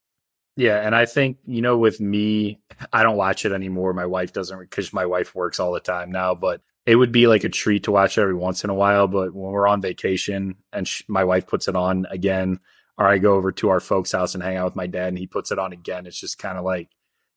[0.56, 2.60] Yeah, and I think you know, with me,
[2.92, 3.92] I don't watch it anymore.
[3.92, 6.34] My wife doesn't because my wife works all the time now.
[6.34, 9.06] But it would be like a treat to watch every once in a while.
[9.06, 12.60] But when we're on vacation and she, my wife puts it on again,
[12.98, 15.18] or I go over to our folks' house and hang out with my dad and
[15.18, 16.06] he puts it on again.
[16.06, 16.88] It's just kind of like,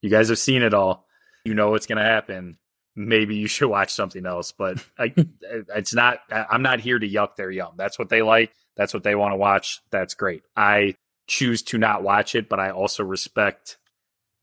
[0.02, 1.08] you guys have seen it all.
[1.46, 2.58] You know what's going to happen.
[2.96, 7.08] Maybe you should watch something else, but I, uh, it's not, I'm not here to
[7.08, 7.74] yuck their yum.
[7.78, 8.54] That's what they like.
[8.76, 9.82] That's what they want to watch.
[9.92, 10.44] That's great.
[10.56, 10.96] I
[11.28, 13.78] choose to not watch it, but I also respect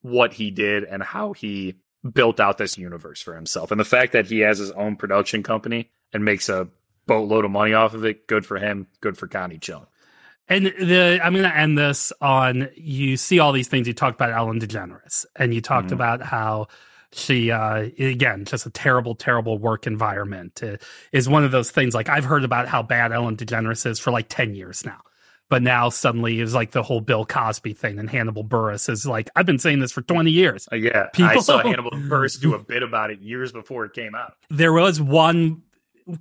[0.02, 1.74] what he did and how he
[2.12, 3.70] built out this universe for himself.
[3.70, 6.68] And the fact that he has his own production company and makes a
[7.06, 9.86] boatload of money off of it, good for him, good for Connie Chung.
[10.48, 14.16] And the I'm going to end this on you see all these things you talked
[14.16, 15.94] about Ellen DeGeneres and you talked mm-hmm.
[15.94, 16.66] about how
[17.12, 20.76] she uh again just a terrible terrible work environment uh,
[21.12, 24.10] is one of those things like I've heard about how bad Ellen DeGeneres is for
[24.10, 25.00] like 10 years now.
[25.50, 29.28] But now suddenly is like the whole Bill Cosby thing and Hannibal Buress is like
[29.36, 30.68] I've been saying this for 20 years.
[30.72, 31.08] Uh, yeah.
[31.12, 34.36] People, I saw Hannibal Buress do a bit about it years before it came out.
[34.48, 35.62] There was one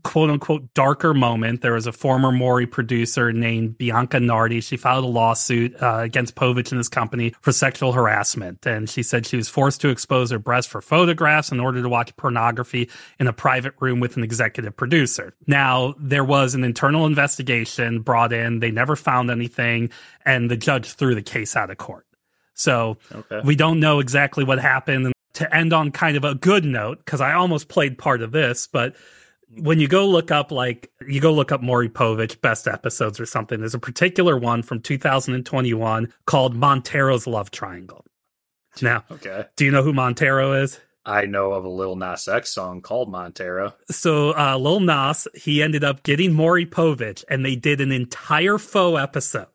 [0.04, 1.62] quote unquote darker moment.
[1.62, 4.62] There was a former Maury producer named Bianca Nardi.
[4.62, 8.66] She filed a lawsuit uh, against Povich and his company for sexual harassment.
[8.66, 11.90] And she said she was forced to expose her breasts for photographs in order to
[11.90, 15.34] watch pornography in a private room with an executive producer.
[15.48, 18.60] Now, there was an internal investigation brought in.
[18.60, 19.90] They never found anything,
[20.26, 22.06] and the judge threw the case out of court.
[22.54, 23.42] So okay.
[23.44, 25.06] we don't know exactly what happened.
[25.06, 28.32] And to end on kind of a good note, because I almost played part of
[28.32, 28.96] this, but
[29.58, 33.26] when you go look up like you go look up Maury Povich best episodes or
[33.26, 38.06] something, there's a particular one from 2021 called Montero's Love Triangle.
[38.82, 40.80] Now, okay, do you know who Montero is?
[41.06, 43.74] I know of a Lil Nas X song called Montero.
[43.90, 48.58] So uh, Lil Nas, he ended up getting Maury Povich, and they did an entire
[48.58, 49.48] faux episode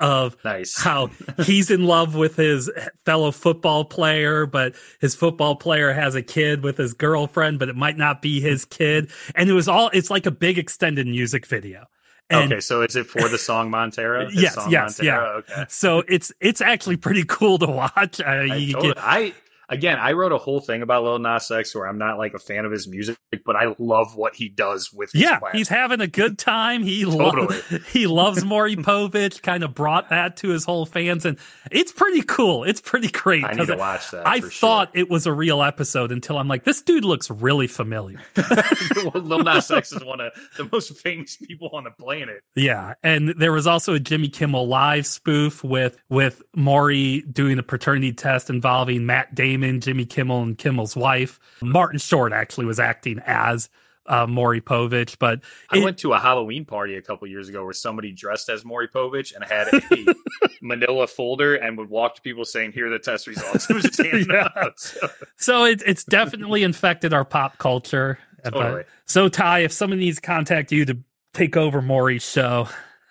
[0.00, 0.78] of nice.
[0.78, 1.10] how
[1.44, 2.70] he's in love with his
[3.04, 7.76] fellow football player, but his football player has a kid with his girlfriend, but it
[7.76, 9.10] might not be his kid.
[9.34, 11.86] And it was all, it's like a big extended music video.
[12.30, 14.28] And okay, so is it for the song Montero?
[14.30, 15.42] yes, song yes, Montero?
[15.48, 15.54] yeah.
[15.56, 15.64] Okay.
[15.68, 18.20] So it's it's actually pretty cool to watch.
[18.20, 19.34] Uh, I, totally, get, I
[19.68, 22.38] again, I wrote a whole thing about Lil Nas X where I'm not like a
[22.38, 25.10] fan of his music, but I love what he does with.
[25.14, 26.82] yeah, he's having a good time.
[26.82, 27.60] He totally.
[27.70, 29.42] Lo- he loves Maury Povich.
[29.42, 31.38] Kind of brought that to his whole fans, and
[31.70, 32.64] it's pretty cool.
[32.64, 33.44] It's pretty great.
[33.44, 34.26] I need to watch that.
[34.26, 35.00] I thought sure.
[35.00, 38.20] it was a real episode until I'm like, this dude looks really familiar.
[39.14, 42.42] Lil Nas X is one of the most famous people on the planet.
[42.54, 47.62] Yeah, and there was also a Jimmy Kimmel Live spoof with with Maury doing a
[47.62, 51.38] paternity test involving Matt Damon came in, Jimmy Kimmel and Kimmel's wife.
[51.60, 53.68] Martin Short actually was acting as
[54.06, 55.16] uh, Maury Povich.
[55.18, 55.40] But
[55.70, 58.88] I went to a Halloween party a couple years ago where somebody dressed as Maury
[58.88, 60.14] Povich and had a
[60.62, 63.68] manila folder and would walk to people saying, Here are the test results.
[63.70, 64.48] It was just handing Yeah.
[64.56, 64.78] out.
[64.80, 68.18] So, so it, it's definitely infected our pop culture.
[68.44, 68.62] Totally.
[68.82, 70.98] But- so Ty, if someone needs to contact you to
[71.34, 72.68] take over Maury's show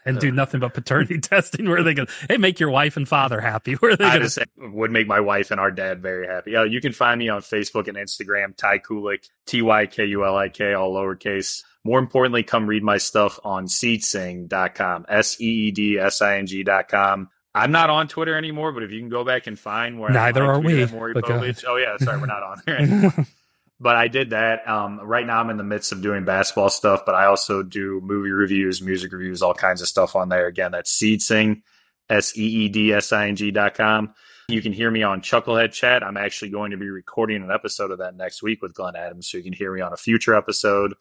[0.08, 2.08] and do nothing but paternity testing, where they going?
[2.28, 3.74] Hey, make your wife and father happy.
[3.76, 6.55] Where they I just would make my wife and our dad very happy.
[6.55, 10.26] Uh, you can find me on Facebook and Instagram, Ty Kulik, T Y K U
[10.26, 11.64] L I K, all lowercase.
[11.84, 16.47] More importantly, come read my stuff on seedsing.com, S E E D S I N
[16.47, 17.30] G.com.
[17.55, 20.43] I'm not on Twitter anymore, but if you can go back and find where Neither
[20.43, 23.14] I are we, at but go Oh yeah, sorry, we're not on there anymore.
[23.80, 24.67] but I did that.
[24.67, 28.01] Um, right now, I'm in the midst of doing basketball stuff, but I also do
[28.03, 30.47] movie reviews, music reviews, all kinds of stuff on there.
[30.47, 31.61] Again, that's Seedsing,
[32.09, 34.13] S E E D S I N G dot com.
[34.47, 36.03] You can hear me on Chucklehead Chat.
[36.03, 39.30] I'm actually going to be recording an episode of that next week with Glenn Adams,
[39.30, 40.93] so you can hear me on a future episode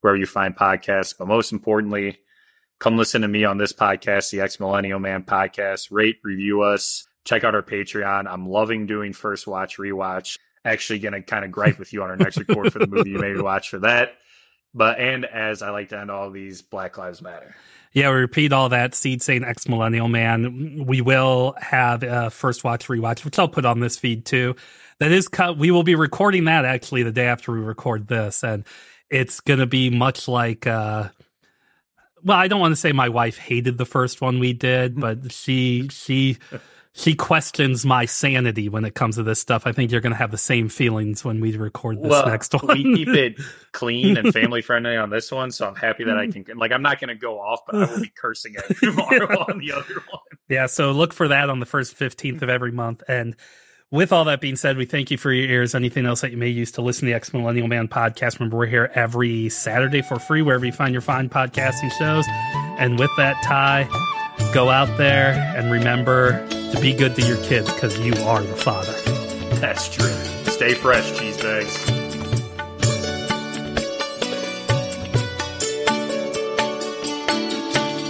[0.00, 1.14] wherever you find podcasts.
[1.16, 2.18] But most importantly,
[2.78, 5.88] come listen to me on this podcast, the Ex Millennial Man podcast.
[5.90, 8.26] Rate, review us, check out our Patreon.
[8.28, 10.38] I'm loving doing First Watch, Rewatch
[10.68, 13.10] actually going to kind of gripe with you on our next record for the movie
[13.10, 14.12] you made watch for that.
[14.74, 17.54] But and as I like to end all these, Black Lives Matter.
[17.92, 18.92] Yeah, we repeat all that.
[18.92, 20.84] Seedsing ex millennial man.
[20.86, 24.56] We will have a first watch rewatch, which I'll put on this feed too.
[25.00, 25.56] That is cut.
[25.56, 28.64] We will be recording that actually the day after we record this, and
[29.10, 30.66] it's going to be much like.
[30.66, 31.08] uh
[32.24, 35.32] well, I don't want to say my wife hated the first one we did, but
[35.32, 36.38] she she
[36.98, 39.68] she questions my sanity when it comes to this stuff.
[39.68, 42.52] I think you're going to have the same feelings when we record this well, next
[42.52, 42.76] one.
[42.76, 43.40] we keep it
[43.70, 46.44] clean and family friendly on this one, so I'm happy that I can.
[46.58, 49.58] Like, I'm not going to go off, but I will be cursing at tomorrow on
[49.58, 50.22] the other one.
[50.48, 53.04] Yeah, so look for that on the first 15th of every month.
[53.06, 53.36] And
[53.92, 55.76] with all that being said, we thank you for your ears.
[55.76, 58.56] Anything else that you may use to listen to the Ex Millennial Man podcast, remember
[58.56, 62.24] we're here every Saturday for free wherever you find your fine podcasting shows.
[62.80, 63.88] And with that, Ty,
[64.53, 68.55] go out there and remember to be good to your kids because you are the
[68.55, 68.93] father.
[69.59, 70.13] That's true.
[70.45, 72.03] Stay fresh, cheese bags.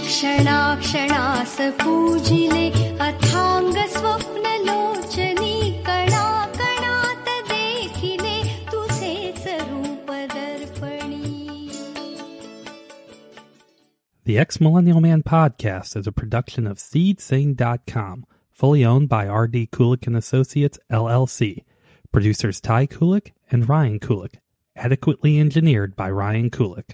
[0.04, 2.66] क्षणाक्षणास पूजिले
[3.00, 4.44] अथांग स्वप्न
[14.29, 19.69] The Ex Millennial Man podcast is a production of SeedSing.com, fully owned by R.D.
[19.71, 21.63] Kulik and Associates, LLC.
[22.11, 24.35] Producers Ty Kulik and Ryan Kulik.
[24.75, 26.91] Adequately engineered by Ryan Kulik.